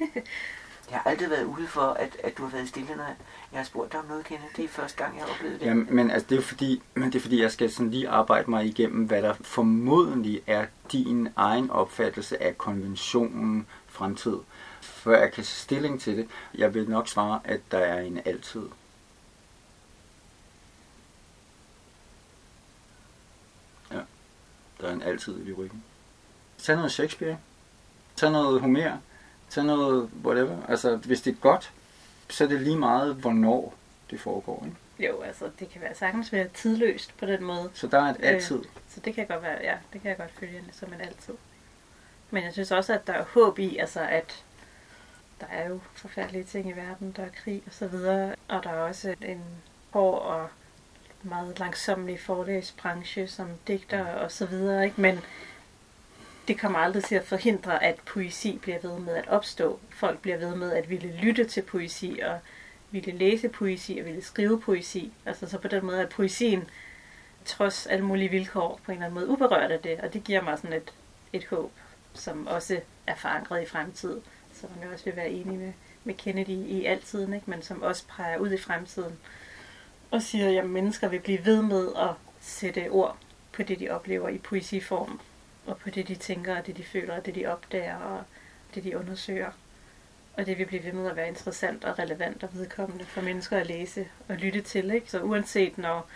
Jeg 0.90 0.98
har 0.98 1.10
aldrig 1.10 1.30
været 1.30 1.44
ude 1.44 1.66
for, 1.66 1.80
at, 1.80 2.16
at 2.24 2.38
du 2.38 2.42
har 2.42 2.50
været 2.50 2.68
stille, 2.68 2.96
når 2.96 3.04
jeg 3.52 3.60
har 3.60 3.64
spurgt 3.64 3.92
dig 3.92 4.00
om 4.00 4.06
noget, 4.06 4.24
Kenneth. 4.24 4.56
Det 4.56 4.64
er 4.64 4.68
første 4.68 5.04
gang, 5.04 5.16
jeg 5.16 5.24
har 5.24 5.32
oplevet 5.32 5.60
det. 5.60 5.66
Ja, 5.66 5.74
men 5.74 6.10
altså, 6.10 6.28
det 6.28 6.38
er 6.38 6.42
fordi, 6.42 6.82
men 6.94 7.04
det 7.04 7.14
er 7.14 7.20
fordi, 7.20 7.42
jeg 7.42 7.52
skal 7.52 7.70
sådan 7.70 7.90
lige 7.90 8.08
arbejde 8.08 8.50
mig 8.50 8.66
igennem, 8.66 9.06
hvad 9.06 9.22
der 9.22 9.34
formodentlig 9.40 10.42
er 10.46 10.66
din 10.92 11.28
egen 11.36 11.70
opfattelse 11.70 12.42
af 12.42 12.58
konventionen 12.58 13.66
fremtid, 13.88 14.36
før 14.80 15.18
jeg 15.18 15.32
kan 15.32 15.44
tage 15.44 15.44
stilling 15.44 16.00
til 16.00 16.16
det. 16.16 16.28
Jeg 16.54 16.74
vil 16.74 16.88
nok 16.90 17.08
svare, 17.08 17.40
at 17.44 17.60
der 17.70 17.78
er 17.78 18.00
en 18.00 18.20
altid. 18.24 18.68
Ja, 23.92 24.00
der 24.80 24.88
er 24.88 24.92
en 24.92 25.02
altid 25.02 25.40
i 25.40 25.44
lyrikken. 25.44 25.84
Tag 26.58 26.76
noget 26.76 26.92
Shakespeare. 26.92 27.38
Tag 28.16 28.30
noget 28.30 28.60
Homer. 28.60 28.96
Tag 29.50 29.64
noget 29.64 30.10
whatever. 30.24 30.56
Altså, 30.68 30.96
hvis 30.96 31.20
det 31.20 31.30
er 31.30 31.36
godt, 31.40 31.72
så 32.28 32.44
er 32.44 32.48
det 32.48 32.60
lige 32.60 32.78
meget, 32.78 33.14
hvornår 33.14 33.74
det 34.10 34.20
foregår. 34.20 34.66
Ikke? 34.66 34.76
Jo, 34.98 35.20
altså, 35.20 35.50
det 35.58 35.70
kan 35.70 35.80
være 35.80 35.94
sagtens 35.94 36.32
være 36.32 36.48
tidløst 36.48 37.16
på 37.18 37.26
den 37.26 37.44
måde. 37.44 37.70
Så 37.74 37.86
der 37.86 37.98
er 37.98 38.10
et 38.10 38.16
altid. 38.20 38.58
Øh, 38.58 38.64
så 38.88 39.00
det 39.00 39.14
kan 39.14 39.26
godt 39.26 39.42
være, 39.42 39.58
ja, 39.62 39.76
det 39.92 40.00
kan 40.00 40.08
jeg 40.08 40.16
godt 40.16 40.32
følge 40.38 40.64
som 40.72 40.92
en 40.92 41.00
altid. 41.00 41.34
Men 42.30 42.44
jeg 42.44 42.52
synes 42.52 42.70
også, 42.70 42.94
at 42.94 43.06
der 43.06 43.12
er 43.12 43.24
håb 43.24 43.58
i, 43.58 43.76
altså 43.76 44.00
at 44.00 44.44
der 45.40 45.46
er 45.46 45.68
jo 45.68 45.80
forfærdelige 45.94 46.44
ting 46.44 46.68
i 46.68 46.72
verden, 46.72 47.12
der 47.16 47.22
er 47.22 47.28
krig 47.44 47.62
og 47.66 47.72
så 47.72 47.86
videre, 47.86 48.34
og 48.48 48.62
der 48.62 48.70
er 48.70 48.80
også 48.80 49.14
en 49.22 49.44
hård 49.90 50.22
og 50.22 50.48
meget 51.22 51.58
langsomlig 51.58 52.20
forlæsbranche 52.20 53.26
som 53.26 53.48
digter 53.68 54.04
og 54.04 54.32
så 54.32 54.46
videre, 54.46 54.84
ikke? 54.84 55.00
Men 55.00 55.20
det 56.48 56.58
kommer 56.58 56.78
aldrig 56.78 57.04
til 57.04 57.14
at 57.14 57.24
forhindre, 57.24 57.84
at 57.84 57.96
poesi 58.00 58.58
bliver 58.62 58.78
ved 58.82 58.98
med 58.98 59.14
at 59.14 59.28
opstå. 59.28 59.80
Folk 59.90 60.18
bliver 60.22 60.36
ved 60.36 60.54
med 60.54 60.72
at 60.72 60.90
ville 60.90 61.16
lytte 61.22 61.44
til 61.44 61.62
poesi 61.62 62.20
og 62.24 62.38
ville 62.90 63.12
læse 63.12 63.48
poesi 63.48 63.98
og 63.98 64.06
ville 64.06 64.22
skrive 64.22 64.60
poesi. 64.60 65.12
Altså 65.26 65.48
så 65.48 65.58
på 65.58 65.68
den 65.68 65.86
måde 65.86 66.00
at 66.00 66.08
poesien 66.08 66.64
trods 67.44 67.86
alle 67.86 68.04
mulige 68.04 68.30
vilkår 68.30 68.80
på 68.84 68.92
en 68.92 68.98
eller 68.98 69.06
anden 69.06 69.20
måde 69.20 69.28
uberørt 69.28 69.70
af 69.70 69.80
det, 69.80 70.00
og 70.00 70.12
det 70.12 70.24
giver 70.24 70.42
mig 70.42 70.58
sådan 70.58 70.76
et, 70.76 70.92
et 71.32 71.44
håb, 71.44 71.72
som 72.14 72.46
også 72.46 72.80
er 73.06 73.14
forankret 73.16 73.62
i 73.62 73.66
fremtiden, 73.66 74.22
som 74.52 74.70
jeg 74.82 74.90
også 74.92 75.04
vil 75.04 75.16
være 75.16 75.30
enig 75.30 75.58
med, 75.58 75.72
med 76.04 76.14
Kennedy 76.14 76.48
i 76.48 76.84
altiden, 76.84 77.34
ikke? 77.34 77.50
men 77.50 77.62
som 77.62 77.82
også 77.82 78.04
peger 78.08 78.38
ud 78.38 78.52
i 78.52 78.58
fremtiden 78.58 79.18
og 80.10 80.22
siger, 80.22 80.62
at 80.62 80.70
mennesker 80.70 81.08
vil 81.08 81.20
blive 81.20 81.44
ved 81.44 81.62
med 81.62 81.88
at 81.96 82.10
sætte 82.40 82.88
ord 82.88 83.16
på 83.52 83.62
det, 83.62 83.78
de 83.78 83.90
oplever 83.90 84.28
i 84.28 84.38
poesiform, 84.38 85.20
og 85.66 85.76
på 85.76 85.90
det, 85.90 86.08
de 86.08 86.14
tænker, 86.14 86.58
og 86.58 86.66
det, 86.66 86.76
de 86.76 86.84
føler, 86.84 87.16
og 87.16 87.26
det, 87.26 87.34
de 87.34 87.46
opdager, 87.46 87.96
og 87.96 88.22
det, 88.74 88.84
de 88.84 88.98
undersøger. 88.98 89.50
Og 90.36 90.46
det 90.46 90.58
vil 90.58 90.66
blive 90.66 90.84
ved 90.84 90.92
med 90.92 91.10
at 91.10 91.16
være 91.16 91.28
interessant 91.28 91.84
og 91.84 91.98
relevant 91.98 92.42
og 92.42 92.48
vedkommende 92.52 93.04
for 93.04 93.20
mennesker 93.20 93.58
at 93.58 93.66
læse 93.66 94.08
og 94.28 94.36
lytte 94.36 94.60
til. 94.60 94.90
Ikke? 94.90 95.10
Så 95.10 95.20
uanset 95.20 95.78
når 95.78 96.08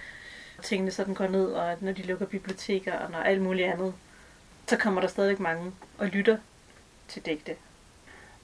tingene 0.62 0.90
sådan 0.90 1.14
går 1.14 1.26
ned, 1.26 1.52
og 1.52 1.76
når 1.80 1.92
de 1.92 2.02
lukker 2.02 2.26
biblioteker, 2.26 2.98
og 2.98 3.10
når 3.10 3.18
alt 3.18 3.42
muligt 3.42 3.68
andet, 3.68 3.94
så 4.66 4.76
kommer 4.76 5.00
der 5.00 5.08
stadigvæk 5.08 5.40
mange 5.40 5.72
og 5.98 6.06
lytter 6.06 6.38
til 7.08 7.26
digte. 7.26 7.56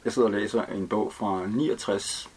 Jeg 0.05 0.13
sidder 0.13 0.29
og 0.29 0.35
læser 0.35 0.65
en 0.65 0.89
bog 0.89 1.13
fra 1.13 1.47
69, 1.47 2.29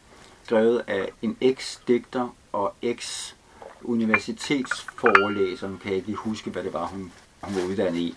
skrevet 0.43 0.83
af 0.87 1.09
en 1.21 1.37
eks-digter 1.41 2.35
og 2.51 2.73
eks-universitetsforelæser. 2.81 5.67
Nu 5.67 5.77
kan 5.77 5.87
jeg 5.87 5.95
ikke 5.95 6.07
lige 6.07 6.17
huske, 6.17 6.49
hvad 6.49 6.63
det 6.63 6.73
var, 6.73 6.87
hun, 6.87 7.11
hun 7.41 7.55
var 7.55 7.61
uddannet 7.61 7.99
i. 7.99 8.15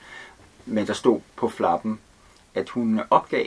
Men 0.67 0.87
der 0.87 0.93
stod 0.93 1.21
på 1.37 1.49
flappen, 1.49 2.01
at 2.55 2.69
hun 2.69 3.01
opgav 3.11 3.47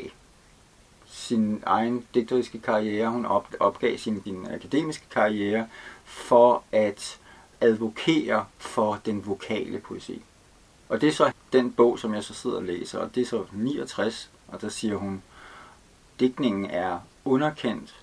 sin 1.06 1.64
egen 1.66 2.06
digteriske 2.14 2.60
karriere, 2.60 3.10
hun 3.10 3.26
op, 3.26 3.48
opgav 3.60 3.98
sin, 3.98 4.24
sin 4.24 4.48
akademiske 4.48 5.06
karriere 5.12 5.68
for 6.04 6.64
at 6.72 7.20
advokere 7.62 8.46
for 8.58 9.02
den 9.06 9.26
vokale 9.26 9.80
poesi. 9.80 10.22
Og 10.90 11.02
det 11.02 11.10
er 11.10 11.14
så 11.14 11.32
den 11.54 11.72
bog, 11.72 12.00
som 12.00 12.14
jeg 12.14 12.24
så 12.24 12.34
sidder 12.34 12.58
og 12.58 12.64
læser, 12.64 13.00
og 13.00 13.16
det 13.16 13.22
er 13.22 13.26
så 13.26 13.46
69, 13.52 14.32
og 14.48 14.62
der 14.62 14.70
siger 14.70 14.96
hun, 14.96 15.24
digtningen 16.20 16.66
er 16.66 17.00
underkendt, 17.26 17.96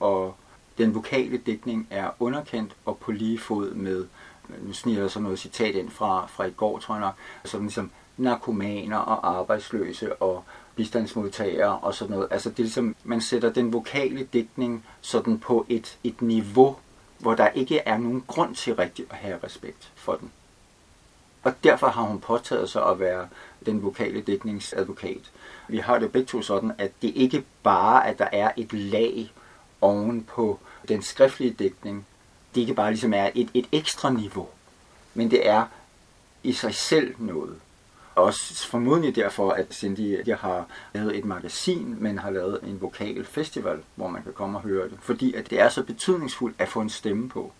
og 0.00 0.36
den 0.78 0.94
vokale 0.94 1.38
digtning 1.38 1.86
er 1.90 2.10
underkendt 2.18 2.76
og 2.84 2.98
på 2.98 3.12
lige 3.12 3.38
fod 3.38 3.74
med, 3.74 4.06
nu 4.48 4.72
sniger 4.72 5.00
jeg 5.00 5.10
så 5.10 5.20
noget 5.20 5.38
citat 5.38 5.74
ind 5.74 5.90
fra, 5.90 6.26
fra 6.26 6.44
i 6.44 6.50
går, 6.50 6.78
tror 6.78 6.94
jeg 6.94 7.00
nok, 7.00 7.14
som 7.44 7.60
ligesom 7.60 7.90
narkomaner 8.20 8.96
og 8.96 9.38
arbejdsløse 9.38 10.14
og 10.14 10.44
bistandsmodtagere 10.76 11.78
og 11.78 11.94
sådan 11.94 12.14
noget. 12.14 12.28
Altså 12.30 12.50
det 12.50 12.58
er 12.58 12.62
ligesom, 12.62 12.96
man 13.04 13.20
sætter 13.20 13.52
den 13.52 13.72
vokale 13.72 14.28
digtning 14.32 14.84
sådan 15.00 15.38
på 15.38 15.66
et, 15.68 15.98
et 16.04 16.22
niveau, 16.22 16.76
hvor 17.18 17.34
der 17.34 17.48
ikke 17.48 17.78
er 17.78 17.98
nogen 17.98 18.24
grund 18.26 18.54
til 18.54 18.76
rigtigt 18.76 19.10
at 19.10 19.16
have 19.16 19.38
respekt 19.44 19.92
for 19.94 20.14
den. 20.14 20.32
Og 21.42 21.54
derfor 21.64 21.86
har 21.86 22.02
hun 22.02 22.20
påtaget 22.20 22.70
sig 22.70 22.86
at 22.86 23.00
være 23.00 23.28
den 23.66 23.82
vokale 23.82 24.20
dækningsadvokat. 24.20 25.30
Vi 25.68 25.78
har 25.78 25.98
det 25.98 26.12
begge 26.12 26.26
to 26.26 26.42
sådan, 26.42 26.72
at 26.78 26.92
det 27.02 27.12
ikke 27.14 27.44
bare, 27.62 28.08
at 28.08 28.18
der 28.18 28.28
er 28.32 28.50
et 28.56 28.72
lag 28.72 29.32
oven 29.80 30.24
på 30.24 30.58
den 30.88 31.02
skriftlige 31.02 31.52
dækning. 31.52 32.06
Det 32.54 32.60
ikke 32.60 32.74
bare 32.74 32.90
ligesom 32.90 33.14
er 33.14 33.30
et, 33.34 33.50
et 33.54 33.66
ekstra 33.72 34.10
niveau, 34.10 34.48
men 35.14 35.30
det 35.30 35.48
er 35.48 35.64
i 36.42 36.52
sig 36.52 36.74
selv 36.74 37.14
noget. 37.18 37.60
Også 38.20 38.68
formodentlig 38.68 39.16
derfor, 39.16 39.50
at 39.50 39.74
Cindy 39.74 40.26
jeg 40.26 40.36
har 40.36 40.66
lavet 40.94 41.18
et 41.18 41.24
magasin, 41.24 41.96
men 41.98 42.18
har 42.18 42.30
lavet 42.30 42.58
en 42.62 42.80
vokal 42.80 43.24
festival, 43.24 43.78
hvor 43.94 44.08
man 44.08 44.22
kan 44.22 44.32
komme 44.32 44.58
og 44.58 44.62
høre 44.62 44.88
det. 44.88 44.98
Fordi 45.00 45.34
at 45.34 45.50
det 45.50 45.60
er 45.60 45.68
så 45.68 45.82
betydningsfuldt 45.82 46.56
at 46.58 46.68
få 46.68 46.80
en 46.80 46.90
stemme 46.90 47.28
på. 47.28 47.52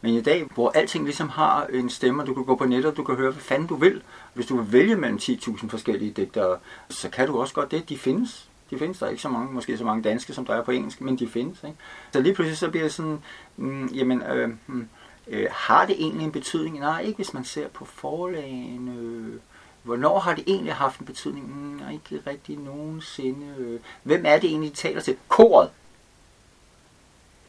Men 0.00 0.14
i 0.14 0.20
dag, 0.20 0.48
hvor 0.54 0.70
alting 0.70 1.04
ligesom 1.04 1.28
har 1.28 1.66
en 1.66 1.90
stemme, 1.90 2.22
og 2.22 2.26
du 2.26 2.34
kan 2.34 2.44
gå 2.44 2.56
på 2.56 2.64
nettet, 2.64 2.90
og 2.90 2.96
du 2.96 3.04
kan 3.04 3.14
høre, 3.14 3.30
hvad 3.30 3.42
fanden 3.42 3.68
du 3.68 3.74
vil. 3.74 4.02
Hvis 4.34 4.46
du 4.46 4.56
vil 4.56 4.72
vælge 4.72 4.96
mellem 4.96 5.18
10.000 5.22 5.68
forskellige 5.68 6.10
digtere, 6.10 6.58
så 6.88 7.10
kan 7.10 7.26
du 7.26 7.40
også 7.40 7.54
godt 7.54 7.70
det. 7.70 7.88
De 7.88 7.98
findes. 7.98 8.48
De 8.70 8.78
findes 8.78 8.98
der 8.98 9.08
ikke 9.08 9.22
så 9.22 9.28
mange, 9.28 9.52
måske 9.52 9.78
så 9.78 9.84
mange 9.84 10.02
danske, 10.02 10.32
som 10.32 10.46
der 10.46 10.54
er 10.54 10.62
på 10.62 10.70
engelsk, 10.70 11.00
men 11.00 11.18
de 11.18 11.28
findes. 11.28 11.64
Ikke? 11.64 11.76
Så 12.12 12.20
lige 12.20 12.34
pludselig 12.34 12.58
så 12.58 12.70
bliver 12.70 12.84
det 12.84 12.92
sådan, 12.92 13.18
mm, 13.56 13.86
jamen, 13.86 14.22
øh, 14.22 14.50
hmm, 14.66 14.88
øh, 15.28 15.46
har 15.50 15.86
det 15.86 15.96
egentlig 15.98 16.24
en 16.24 16.32
betydning? 16.32 16.78
Nej, 16.78 17.00
ikke 17.00 17.16
hvis 17.16 17.34
man 17.34 17.44
ser 17.44 17.68
på 17.68 17.84
forlagene. 17.84 18.94
Øh, 18.98 19.40
hvornår 19.86 20.18
har 20.18 20.34
det 20.34 20.44
egentlig 20.46 20.74
haft 20.74 21.00
en 21.00 21.06
betydning? 21.06 21.56
Mm, 21.56 21.76
nej, 21.76 21.92
ikke 21.92 22.22
rigtig 22.26 22.58
nogensinde. 22.58 23.80
Hvem 24.02 24.26
er 24.26 24.38
det 24.38 24.50
egentlig, 24.50 24.70
de 24.70 24.76
taler 24.76 25.00
til? 25.00 25.16
Koret. 25.28 25.70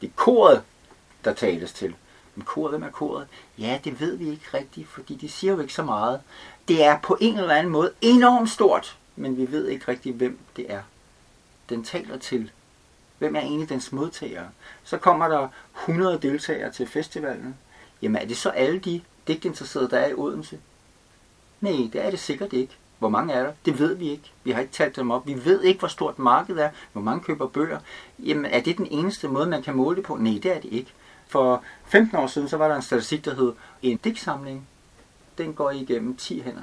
Det 0.00 0.06
er 0.06 0.12
koret, 0.16 0.62
der 1.24 1.34
tales 1.34 1.72
til. 1.72 1.94
Men 2.34 2.44
koret, 2.44 2.70
hvem 2.70 2.82
er 2.82 2.90
koret? 2.90 3.26
Ja, 3.58 3.80
det 3.84 4.00
ved 4.00 4.16
vi 4.16 4.30
ikke 4.30 4.46
rigtigt, 4.54 4.88
fordi 4.88 5.14
de 5.14 5.28
siger 5.28 5.52
jo 5.52 5.60
ikke 5.60 5.74
så 5.74 5.82
meget. 5.82 6.20
Det 6.68 6.84
er 6.84 6.98
på 7.02 7.18
en 7.20 7.38
eller 7.38 7.54
anden 7.54 7.72
måde 7.72 7.92
enormt 8.00 8.50
stort, 8.50 8.96
men 9.16 9.36
vi 9.36 9.52
ved 9.52 9.68
ikke 9.68 9.88
rigtigt, 9.88 10.16
hvem 10.16 10.38
det 10.56 10.72
er, 10.72 10.82
den 11.68 11.84
taler 11.84 12.18
til. 12.18 12.50
Hvem 13.18 13.36
er 13.36 13.40
egentlig 13.40 13.68
dens 13.68 13.92
modtagere? 13.92 14.48
Så 14.84 14.98
kommer 14.98 15.28
der 15.28 15.48
100 15.82 16.18
deltagere 16.22 16.72
til 16.72 16.86
festivalen. 16.86 17.56
Jamen 18.02 18.22
er 18.22 18.26
det 18.26 18.36
så 18.36 18.50
alle 18.50 18.78
de 18.78 19.00
digtinteresserede, 19.26 19.90
der 19.90 19.98
er 19.98 20.08
i 20.08 20.14
Odense? 20.14 20.58
Nej, 21.60 21.72
det 21.92 22.04
er 22.04 22.10
det 22.10 22.18
sikkert 22.18 22.52
ikke. 22.52 22.76
Hvor 22.98 23.08
mange 23.08 23.34
er 23.34 23.42
der? 23.42 23.52
Det 23.64 23.78
ved 23.78 23.94
vi 23.94 24.10
ikke. 24.10 24.32
Vi 24.44 24.50
har 24.50 24.60
ikke 24.60 24.72
talt 24.72 24.96
dem 24.96 25.10
op. 25.10 25.26
Vi 25.26 25.44
ved 25.44 25.62
ikke, 25.62 25.78
hvor 25.78 25.88
stort 25.88 26.18
markedet 26.18 26.64
er. 26.64 26.70
Hvor 26.92 27.02
mange 27.02 27.24
køber 27.24 27.46
bøger. 27.46 27.78
Jamen, 28.18 28.44
er 28.44 28.60
det 28.60 28.78
den 28.78 28.86
eneste 28.90 29.28
måde, 29.28 29.46
man 29.46 29.62
kan 29.62 29.74
måle 29.74 29.96
det 29.96 30.04
på? 30.04 30.16
Nej, 30.16 30.32
det 30.42 30.56
er 30.56 30.60
det 30.60 30.72
ikke. 30.72 30.92
For 31.28 31.62
15 31.86 32.16
år 32.18 32.26
siden, 32.26 32.48
så 32.48 32.56
var 32.56 32.68
der 32.68 32.76
en 32.76 32.82
statistik, 32.82 33.24
der 33.24 33.34
hed, 33.34 33.52
en 33.82 33.96
digtsamling, 33.96 34.68
den 35.38 35.54
går 35.54 35.70
igennem 35.70 36.16
10 36.16 36.40
hænder. 36.40 36.62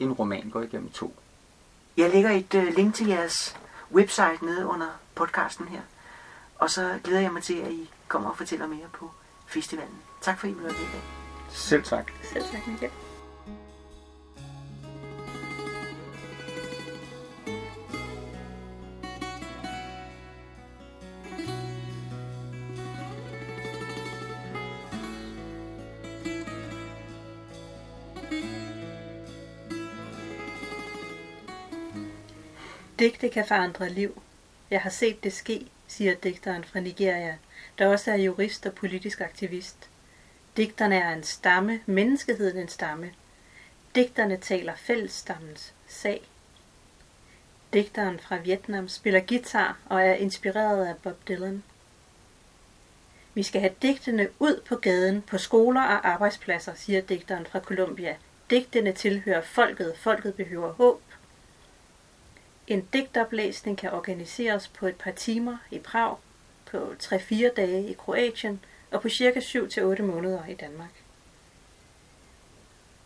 En 0.00 0.12
roman 0.12 0.50
går 0.52 0.62
igennem 0.62 0.90
to. 0.90 1.14
Jeg 1.96 2.10
lægger 2.10 2.30
et 2.30 2.54
uh, 2.54 2.76
link 2.76 2.94
til 2.94 3.06
jeres 3.06 3.56
website 3.92 4.38
nede 4.44 4.66
under 4.66 4.86
podcasten 5.14 5.68
her. 5.68 5.80
Og 6.58 6.70
så 6.70 6.98
glæder 7.04 7.20
jeg 7.20 7.32
mig 7.32 7.42
til, 7.42 7.54
at 7.54 7.70
I 7.72 7.90
kommer 8.08 8.30
og 8.30 8.36
fortæller 8.36 8.66
mere 8.66 8.86
på 8.92 9.10
festivalen. 9.46 9.98
Tak 10.20 10.38
for, 10.38 10.46
at 10.46 10.52
I 10.52 10.56
være 10.56 10.62
med 10.62 10.70
i 10.70 10.92
dag. 10.92 11.02
Selv 11.50 11.82
tak. 11.82 12.10
Selv 12.32 12.44
tak, 12.44 12.66
Michael. 12.66 13.09
Digte 33.00 33.28
kan 33.28 33.46
forandre 33.46 33.88
liv. 33.88 34.22
Jeg 34.70 34.80
har 34.80 34.90
set 34.90 35.24
det 35.24 35.32
ske, 35.32 35.66
siger 35.86 36.14
digteren 36.14 36.64
fra 36.64 36.80
Nigeria, 36.80 37.36
der 37.78 37.86
også 37.86 38.10
er 38.10 38.16
jurist 38.16 38.66
og 38.66 38.72
politisk 38.72 39.20
aktivist. 39.20 39.88
Digterne 40.56 40.96
er 40.96 41.10
en 41.10 41.22
stamme, 41.22 41.80
menneskeheden 41.86 42.58
en 42.58 42.68
stamme. 42.68 43.10
Digterne 43.94 44.36
taler 44.36 44.74
fællesstammens 44.76 45.74
sag. 45.88 46.22
Digteren 47.72 48.18
fra 48.18 48.36
Vietnam 48.36 48.88
spiller 48.88 49.20
guitar 49.20 49.78
og 49.86 50.02
er 50.02 50.14
inspireret 50.14 50.86
af 50.86 50.96
Bob 50.96 51.28
Dylan. 51.28 51.62
Vi 53.34 53.42
skal 53.42 53.60
have 53.60 53.74
digtene 53.82 54.28
ud 54.38 54.62
på 54.68 54.76
gaden, 54.76 55.22
på 55.22 55.38
skoler 55.38 55.82
og 55.82 56.08
arbejdspladser, 56.08 56.74
siger 56.74 57.00
digteren 57.00 57.46
fra 57.46 57.60
Colombia. 57.60 58.16
Digtene 58.50 58.92
tilhører 58.92 59.42
folket, 59.42 59.96
folket 59.96 60.34
behøver 60.34 60.72
håb. 60.72 61.02
En 62.70 62.88
digtoplæsning 62.92 63.78
kan 63.78 63.92
organiseres 63.92 64.68
på 64.68 64.86
et 64.86 64.96
par 64.96 65.10
timer 65.10 65.56
i 65.70 65.78
Prag, 65.78 66.16
på 66.66 66.94
3-4 67.02 67.54
dage 67.54 67.90
i 67.90 67.92
Kroatien 67.92 68.64
og 68.90 69.02
på 69.02 69.08
cirka 69.08 69.40
7-8 69.40 70.02
måneder 70.02 70.46
i 70.46 70.54
Danmark. 70.54 70.90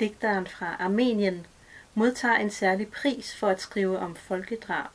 Digteren 0.00 0.46
fra 0.46 0.76
Armenien 0.78 1.46
modtager 1.94 2.36
en 2.36 2.50
særlig 2.50 2.88
pris 2.88 3.34
for 3.36 3.48
at 3.48 3.60
skrive 3.60 3.98
om 3.98 4.16
folkedrab. 4.16 4.90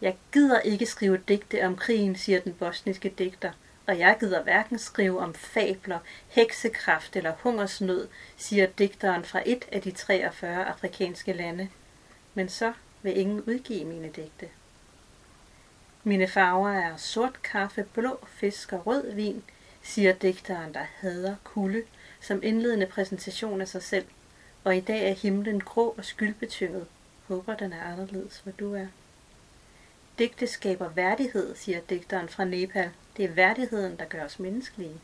Jeg 0.00 0.16
gider 0.32 0.60
ikke 0.60 0.86
skrive 0.86 1.20
digte 1.28 1.66
om 1.66 1.76
krigen, 1.76 2.16
siger 2.16 2.40
den 2.40 2.54
bosniske 2.54 3.08
digter, 3.08 3.52
og 3.86 3.98
jeg 3.98 4.16
gider 4.20 4.42
hverken 4.42 4.78
skrive 4.78 5.20
om 5.20 5.34
fabler, 5.34 5.98
heksekraft 6.28 7.16
eller 7.16 7.32
hungersnød, 7.38 8.08
siger 8.36 8.66
digteren 8.66 9.24
fra 9.24 9.42
et 9.46 9.64
af 9.72 9.82
de 9.82 9.90
43 9.90 10.64
afrikanske 10.64 11.32
lande. 11.32 11.68
Men 12.34 12.48
så 12.48 12.72
vil 13.04 13.18
ingen 13.18 13.40
udgive 13.40 13.84
mine 13.84 14.08
digte. 14.08 14.48
Mine 16.04 16.28
farver 16.28 16.70
er 16.70 16.96
sort 16.96 17.42
kaffe, 17.42 17.86
blå 17.94 18.26
fisk 18.26 18.72
og 18.72 18.86
rød 18.86 19.12
vin, 19.12 19.44
siger 19.82 20.12
digteren, 20.12 20.74
der 20.74 20.84
hader 20.96 21.36
kulde, 21.44 21.82
som 22.20 22.42
indledende 22.42 22.86
præsentation 22.86 23.60
af 23.60 23.68
sig 23.68 23.82
selv. 23.82 24.06
Og 24.64 24.76
i 24.76 24.80
dag 24.80 25.10
er 25.10 25.14
himlen 25.14 25.60
grå 25.60 25.94
og 25.98 26.04
skyldbetynget. 26.04 26.86
Håber, 27.28 27.56
den 27.56 27.72
er 27.72 27.82
anderledes, 27.82 28.38
hvor 28.38 28.52
du 28.52 28.74
er. 28.74 28.86
Digte 30.18 30.46
skaber 30.46 30.88
værdighed, 30.88 31.54
siger 31.54 31.80
digteren 31.80 32.28
fra 32.28 32.44
Nepal. 32.44 32.90
Det 33.16 33.24
er 33.24 33.32
værdigheden, 33.32 33.96
der 33.98 34.04
gør 34.04 34.24
os 34.24 34.38
menneskelige. 34.38 35.00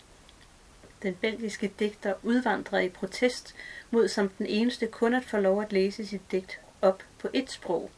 Den 1.03 1.15
belgiske 1.15 1.73
digter 1.79 2.15
udvandrer 2.23 2.79
i 2.79 2.89
protest 2.89 3.55
mod 3.91 4.09
som 4.09 4.29
den 4.29 4.47
eneste 4.47 4.87
kun 4.87 5.15
at 5.15 5.25
få 5.25 5.37
lov 5.37 5.63
at 5.63 5.73
læse 5.73 6.07
sit 6.07 6.33
digt 6.33 6.61
op 6.83 7.03
på 7.19 7.29
et 7.33 7.51
sprog, 7.51 7.91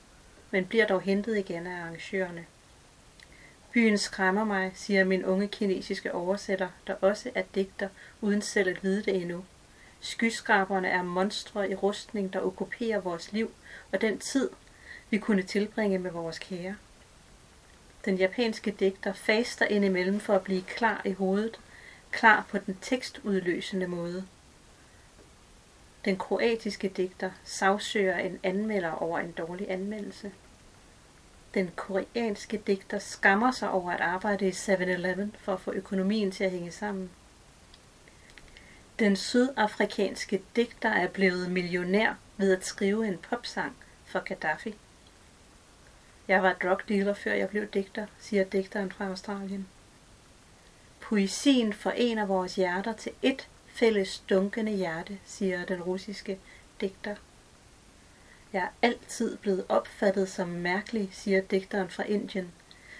men 0.51 0.67
bliver 0.67 0.87
dog 0.87 1.01
hentet 1.01 1.39
igen 1.39 1.67
af 1.67 1.81
arrangørerne. 1.81 2.47
Byen 3.73 3.99
skræmmer 3.99 4.45
mig, 4.45 4.73
siger 4.75 5.05
min 5.05 5.25
unge 5.25 5.49
kinesiske 5.49 6.15
oversætter, 6.15 6.69
der 6.87 6.95
også 6.95 7.31
er 7.35 7.43
digter, 7.55 7.89
uden 8.21 8.43
selv 8.43 8.69
at 8.69 8.83
vide 8.85 9.03
det 9.03 9.17
endnu. 9.17 9.45
Skyskraberne 10.01 10.89
er 10.89 11.03
monstre 11.03 11.71
i 11.71 11.75
rustning, 11.75 12.33
der 12.33 12.41
okkuperer 12.41 13.01
vores 13.01 13.33
liv 13.33 13.51
og 13.93 14.01
den 14.01 14.19
tid, 14.19 14.51
vi 15.11 15.19
kunne 15.19 15.43
tilbringe 15.43 15.99
med 15.99 16.11
vores 16.11 16.39
kære. 16.39 16.77
Den 18.05 18.17
japanske 18.17 18.71
digter 18.71 19.13
faster 19.13 19.67
indimellem 19.67 20.21
for 20.21 20.35
at 20.35 20.43
blive 20.43 20.63
klar 20.63 21.03
i 21.05 21.13
hovedet, 21.13 21.61
klar 22.11 22.47
på 22.51 22.59
den 22.59 22.79
tekstudløsende 22.81 23.87
måde. 23.87 24.25
Den 26.05 26.17
kroatiske 26.17 26.89
digter 26.89 27.31
sagsøger 27.45 28.19
en 28.19 28.41
anmelder 28.43 28.91
over 28.91 29.19
en 29.19 29.33
dårlig 29.33 29.71
anmeldelse. 29.71 30.33
Den 31.55 31.71
koreanske 31.77 32.63
digter 32.67 32.99
skammer 32.99 33.51
sig 33.51 33.71
over 33.71 33.91
at 33.91 34.01
arbejde 34.01 34.49
i 34.49 34.51
7-Eleven 34.51 35.37
for 35.39 35.53
at 35.53 35.61
få 35.61 35.73
økonomien 35.73 36.31
til 36.31 36.45
at 36.45 36.51
hænge 36.51 36.73
sammen. 36.73 37.11
Den 38.99 39.17
sydafrikanske 39.17 40.43
digter 40.57 40.89
er 40.89 41.09
blevet 41.09 41.51
millionær 41.51 42.15
ved 42.37 42.57
at 42.57 42.67
skrive 42.67 43.09
en 43.09 43.19
popsang 43.19 43.77
for 44.05 44.21
Gaddafi. 44.21 44.75
Jeg 46.29 46.43
var 46.43 46.53
drug 46.63 46.81
dealer 46.89 47.15
før 47.15 47.33
jeg 47.33 47.49
blev 47.49 47.67
digter, 47.67 48.07
siger 48.19 48.45
digteren 48.45 48.93
fra 48.93 49.07
Australien. 49.07 49.69
Poesien 51.01 51.73
forener 51.73 52.27
vores 52.27 52.55
hjerter 52.55 52.93
til 52.93 53.13
ét 53.25 53.47
fælles 53.73 54.23
dunkende 54.31 54.73
hjerte, 54.73 55.19
siger 55.25 55.65
den 55.65 55.83
russiske 55.83 56.39
digter. 56.81 57.17
Jeg 58.53 58.63
er 58.63 58.69
altid 58.83 59.37
blevet 59.37 59.65
opfattet 59.69 60.29
som 60.29 60.49
mærkelig, 60.49 61.09
siger 61.13 61.41
digteren 61.41 61.89
fra 61.89 62.03
Indien, 62.03 62.53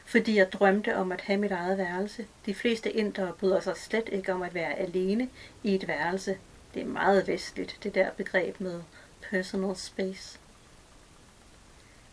fordi 0.05 0.37
jeg 0.37 0.53
drømte 0.53 0.97
om 0.97 1.13
at 1.13 1.21
have 1.21 1.39
mit 1.39 1.53
eget 1.53 1.79
værelse. 1.79 2.27
De 2.47 2.55
fleste 2.55 2.93
indere 2.93 3.33
bryder 3.33 3.61
sig 3.61 3.77
slet 3.77 4.09
ikke 4.13 4.33
om 4.33 4.43
at 4.43 4.55
være 4.55 4.75
alene 4.75 5.29
i 5.63 5.75
et 5.75 5.89
værelse. 5.89 6.39
Det 6.75 6.83
er 6.83 6.87
meget 6.87 7.29
vestligt, 7.29 7.79
det 7.83 7.95
der 7.95 8.11
begreb 8.11 8.61
med 8.61 8.83
personal 9.31 9.77
space. 9.77 10.39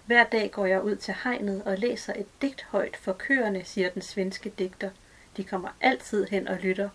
Hver 0.05 0.23
dag 0.23 0.51
går 0.51 0.65
jeg 0.65 0.83
ud 0.83 0.95
til 0.95 1.15
hegnet 1.23 1.63
og 1.63 1.77
læser 1.77 2.13
et 2.13 2.27
digt 2.41 2.65
højt 2.69 2.97
for 2.97 3.13
køerne, 3.13 3.63
siger 3.65 3.89
den 3.89 4.01
svenske 4.01 4.53
digter. 4.59 4.89
De 5.37 5.43
kommer 5.43 5.69
altid 5.81 6.27
hen 6.27 6.47
og 6.47 6.57
lytter. 6.57 6.89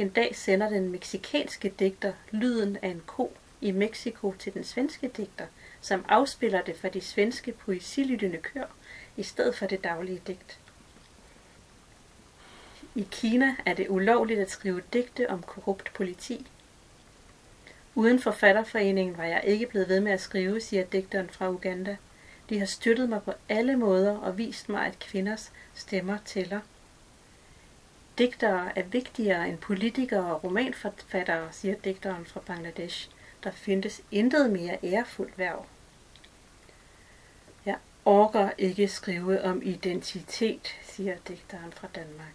En 0.00 0.08
dag 0.08 0.36
sender 0.36 0.68
den 0.68 0.88
meksikanske 0.88 1.72
digter 1.78 2.12
lyden 2.30 2.76
af 2.82 2.88
en 2.88 3.02
ko 3.06 3.32
i 3.60 3.70
Mexico 3.70 4.34
til 4.38 4.54
den 4.54 4.64
svenske 4.64 5.08
digter, 5.08 5.46
som 5.80 6.04
afspiller 6.08 6.62
det 6.62 6.76
for 6.76 6.88
de 6.88 7.00
svenske 7.00 7.52
poesilyttende 7.52 8.38
kør 8.38 8.64
i 9.16 9.22
stedet 9.22 9.54
for 9.54 9.66
det 9.66 9.84
daglige 9.84 10.22
digt. 10.26 10.58
I 12.94 13.06
Kina 13.10 13.56
er 13.66 13.74
det 13.74 13.88
ulovligt 13.88 14.40
at 14.40 14.50
skrive 14.50 14.82
digte 14.92 15.30
om 15.30 15.42
korrupt 15.42 15.92
politi. 15.94 16.46
Uden 17.94 18.20
forfatterforeningen 18.20 19.18
var 19.18 19.24
jeg 19.24 19.42
ikke 19.44 19.66
blevet 19.66 19.88
ved 19.88 20.00
med 20.00 20.12
at 20.12 20.20
skrive, 20.20 20.60
siger 20.60 20.84
digteren 20.84 21.28
fra 21.28 21.50
Uganda. 21.50 21.96
De 22.48 22.58
har 22.58 22.66
støttet 22.66 23.08
mig 23.08 23.22
på 23.22 23.32
alle 23.48 23.76
måder 23.76 24.18
og 24.18 24.38
vist 24.38 24.68
mig, 24.68 24.86
at 24.86 24.98
kvinders 24.98 25.52
stemmer 25.74 26.18
tæller. 26.24 26.60
Digtere 28.20 28.78
er 28.78 28.82
vigtigere 28.82 29.48
end 29.48 29.58
politikere 29.58 30.34
og 30.34 30.44
romanforfattere, 30.44 31.52
siger 31.52 31.74
digteren 31.74 32.26
fra 32.26 32.40
Bangladesh. 32.40 33.10
Der 33.44 33.50
findes 33.50 34.02
intet 34.10 34.50
mere 34.50 34.78
ærefuldt 34.84 35.38
værv. 35.38 35.66
Jeg 37.66 37.76
orker 38.04 38.50
ikke 38.58 38.88
skrive 38.88 39.42
om 39.42 39.62
identitet, 39.62 40.76
siger 40.82 41.16
digteren 41.28 41.72
fra 41.72 41.88
Danmark. 41.94 42.34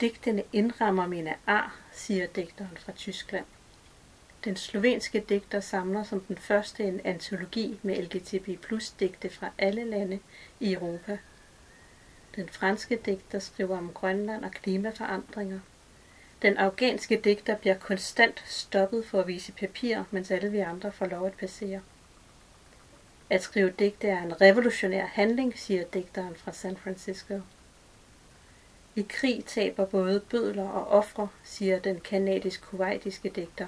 Digtene 0.00 0.42
indrammer 0.52 1.06
mine 1.06 1.34
ar, 1.46 1.76
siger 1.92 2.26
digteren 2.26 2.76
fra 2.76 2.92
Tyskland. 2.92 3.44
Den 4.44 4.56
slovenske 4.56 5.24
digter 5.28 5.60
samler 5.60 6.02
som 6.02 6.20
den 6.20 6.36
første 6.38 6.84
en 6.84 7.00
antologi 7.04 7.78
med 7.82 8.02
LGTB 8.02 8.62
plus 8.62 8.90
digte 8.90 9.30
fra 9.30 9.50
alle 9.58 9.84
lande 9.84 10.18
i 10.60 10.72
Europa. 10.72 11.18
Den 12.36 12.48
franske 12.48 12.96
digter 12.96 13.38
skriver 13.38 13.78
om 13.78 13.92
Grønland 13.94 14.44
og 14.44 14.50
klimaforandringer. 14.50 15.60
Den 16.42 16.56
afghanske 16.56 17.20
digter 17.24 17.56
bliver 17.56 17.78
konstant 17.78 18.44
stoppet 18.46 19.06
for 19.06 19.20
at 19.20 19.26
vise 19.26 19.52
papir, 19.52 20.02
mens 20.10 20.30
alle 20.30 20.50
vi 20.50 20.58
andre 20.58 20.92
får 20.92 21.06
lov 21.06 21.26
at 21.26 21.32
passere. 21.32 21.80
At 23.30 23.42
skrive 23.42 23.70
digte 23.78 24.08
er 24.08 24.22
en 24.22 24.40
revolutionær 24.40 25.06
handling, 25.06 25.58
siger 25.58 25.84
digteren 25.84 26.36
fra 26.36 26.52
San 26.52 26.76
Francisco. 26.76 27.40
I 28.96 29.06
krig 29.08 29.44
taber 29.44 29.84
både 29.84 30.20
bødler 30.20 30.68
og 30.68 30.88
ofre, 30.88 31.28
siger 31.44 31.78
den 31.78 32.00
kanadisk-kuwaitiske 32.00 33.28
digter. 33.28 33.66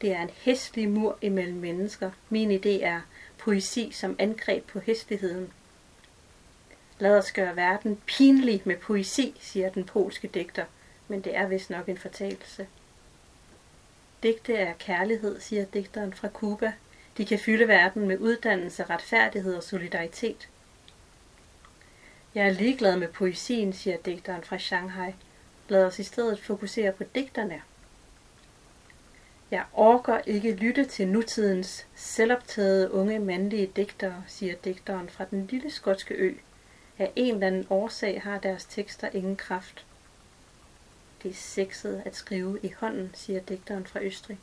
Det 0.00 0.12
er 0.12 0.22
en 0.22 0.30
hæslig 0.30 0.88
mur 0.88 1.18
imellem 1.20 1.56
mennesker. 1.56 2.10
Min 2.30 2.50
idé 2.50 2.84
er 2.84 3.00
poesi 3.38 3.90
som 3.92 4.16
angreb 4.18 4.66
på 4.66 4.80
hæsligheden. 4.80 5.52
Lad 6.98 7.18
os 7.18 7.32
gøre 7.32 7.56
verden 7.56 8.02
pinlig 8.06 8.62
med 8.64 8.76
poesi, 8.76 9.34
siger 9.40 9.70
den 9.70 9.84
polske 9.84 10.28
digter, 10.28 10.64
men 11.08 11.20
det 11.20 11.36
er 11.36 11.46
vist 11.46 11.70
nok 11.70 11.88
en 11.88 11.98
fortalelse. 11.98 12.66
Digte 14.22 14.56
er 14.56 14.72
kærlighed, 14.78 15.40
siger 15.40 15.64
digteren 15.64 16.12
fra 16.12 16.28
Cuba. 16.28 16.72
De 17.16 17.24
kan 17.24 17.38
fylde 17.38 17.68
verden 17.68 18.08
med 18.08 18.18
uddannelse, 18.18 18.84
retfærdighed 18.84 19.54
og 19.54 19.62
solidaritet. 19.62 20.48
Jeg 22.34 22.46
er 22.46 22.50
ligeglad 22.50 22.96
med 22.96 23.08
poesien, 23.08 23.72
siger 23.72 23.96
digteren 23.96 24.42
fra 24.42 24.58
Shanghai. 24.58 25.14
Lad 25.68 25.84
os 25.84 25.98
i 25.98 26.02
stedet 26.02 26.40
fokusere 26.40 26.92
på 26.92 27.04
digterne. 27.14 27.62
Jeg 29.50 29.64
orker 29.72 30.20
ikke 30.26 30.52
lytte 30.52 30.84
til 30.84 31.08
nutidens 31.08 31.86
selvoptagede 31.94 32.92
unge 32.92 33.18
mandlige 33.18 33.72
digtere, 33.76 34.24
siger 34.26 34.54
digteren 34.64 35.08
fra 35.08 35.24
den 35.30 35.46
lille 35.46 35.70
skotske 35.70 36.14
ø. 36.14 36.34
Af 36.98 37.12
en 37.16 37.34
eller 37.34 37.46
anden 37.46 37.66
årsag 37.70 38.22
har 38.22 38.38
deres 38.38 38.64
tekster 38.64 39.08
ingen 39.12 39.36
kraft. 39.36 39.84
Det 41.22 41.30
er 41.30 41.34
sexet 41.34 42.02
at 42.04 42.16
skrive 42.16 42.58
i 42.62 42.72
hånden, 42.80 43.10
siger 43.14 43.40
digteren 43.40 43.86
fra 43.86 44.02
Østrig. 44.02 44.38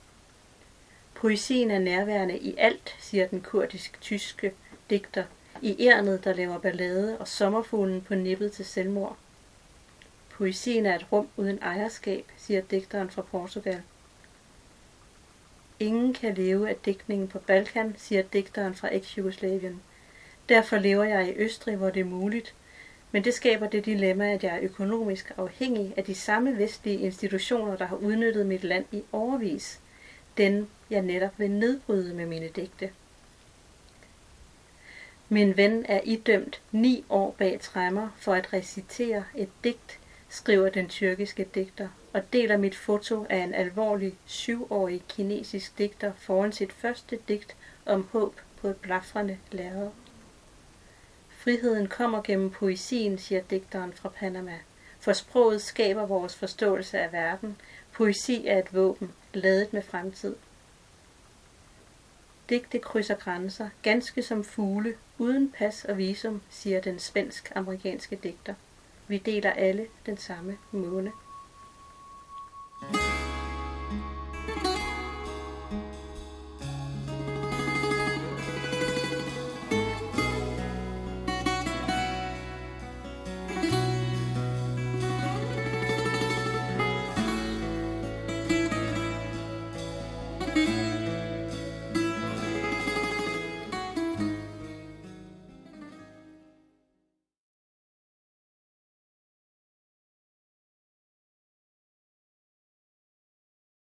Poesien 1.13 1.71
er 1.71 1.79
nærværende 1.79 2.37
i 2.37 2.55
alt, 2.57 2.95
siger 2.99 3.27
den 3.27 3.41
kurdisk-tyske 3.41 4.53
digter, 4.89 5.23
i 5.61 5.87
ærnet, 5.87 6.23
der 6.23 6.33
laver 6.33 6.57
ballade, 6.57 7.17
og 7.17 7.27
sommerfuglen 7.27 8.01
på 8.01 8.15
nippet 8.15 8.51
til 8.51 8.65
selvmord. 8.65 9.17
Poesien 10.29 10.85
er 10.85 10.95
et 10.95 11.11
rum 11.11 11.27
uden 11.37 11.59
ejerskab, 11.61 12.25
siger 12.37 12.61
digteren 12.61 13.09
fra 13.09 13.21
Portugal. 13.21 13.81
Ingen 15.79 16.13
kan 16.13 16.33
leve 16.33 16.69
af 16.69 16.75
digtningen 16.85 17.27
på 17.27 17.39
Balkan, 17.39 17.95
siger 17.97 18.21
digteren 18.21 18.75
fra 18.75 18.89
eks-Jugoslavien. 18.93 19.81
Derfor 20.49 20.77
lever 20.77 21.03
jeg 21.03 21.29
i 21.29 21.33
Østrig, 21.35 21.75
hvor 21.75 21.89
det 21.89 21.99
er 21.99 22.05
muligt, 22.05 22.55
men 23.11 23.23
det 23.23 23.33
skaber 23.33 23.67
det 23.67 23.85
dilemma, 23.85 24.33
at 24.33 24.43
jeg 24.43 24.55
er 24.55 24.61
økonomisk 24.61 25.31
afhængig 25.37 25.93
af 25.97 26.03
de 26.03 26.15
samme 26.15 26.57
vestlige 26.57 26.99
institutioner, 26.99 27.77
der 27.77 27.85
har 27.85 27.95
udnyttet 27.95 28.45
mit 28.45 28.63
land 28.63 28.85
i 28.91 29.03
overvis. 29.11 29.79
Den, 30.37 30.67
jeg 30.89 31.01
netop 31.01 31.39
vil 31.39 31.51
nedbryde 31.51 32.13
med 32.13 32.25
mine 32.25 32.47
digte. 32.47 32.89
Min 35.29 35.57
ven 35.57 35.85
er 35.85 36.01
idømt 36.03 36.61
ni 36.71 37.05
år 37.09 37.35
bag 37.37 37.59
træmmer 37.61 38.09
for 38.17 38.33
at 38.33 38.53
recitere 38.53 39.23
et 39.35 39.49
digt, 39.63 39.99
skriver 40.29 40.69
den 40.69 40.89
tyrkiske 40.89 41.47
digter, 41.55 41.87
og 42.13 42.33
deler 42.33 42.57
mit 42.57 42.75
foto 42.75 43.25
af 43.29 43.37
en 43.37 43.53
alvorlig 43.53 44.13
syvårig 44.25 45.03
kinesisk 45.09 45.77
digter 45.77 46.13
foran 46.17 46.51
sit 46.51 46.73
første 46.73 47.19
digt 47.27 47.55
om 47.85 48.07
håb 48.11 48.41
på 48.61 48.67
et 48.67 48.75
blafrende 48.75 49.37
lærred. 49.51 49.91
Friheden 51.45 51.87
kommer 51.87 52.21
gennem 52.21 52.49
poesien, 52.49 53.17
siger 53.17 53.41
digteren 53.41 53.93
fra 53.93 54.09
Panama. 54.09 54.59
For 54.99 55.13
sproget 55.13 55.61
skaber 55.61 56.05
vores 56.05 56.35
forståelse 56.35 56.99
af 56.99 57.13
verden. 57.13 57.57
Poesi 57.91 58.47
er 58.47 58.59
et 58.59 58.73
våben, 58.73 59.13
ladet 59.33 59.73
med 59.73 59.81
fremtid. 59.81 60.35
Digte 62.49 62.79
krydser 62.79 63.15
grænser, 63.15 63.69
ganske 63.81 64.23
som 64.23 64.43
fugle, 64.43 64.95
uden 65.17 65.51
pas 65.57 65.85
og 65.85 65.97
visum, 65.97 66.41
siger 66.49 66.81
den 66.81 66.99
svensk-amerikanske 66.99 68.15
digter. 68.23 68.53
Vi 69.07 69.17
deler 69.17 69.51
alle 69.51 69.87
den 70.05 70.17
samme 70.17 70.57
måne. 70.71 71.11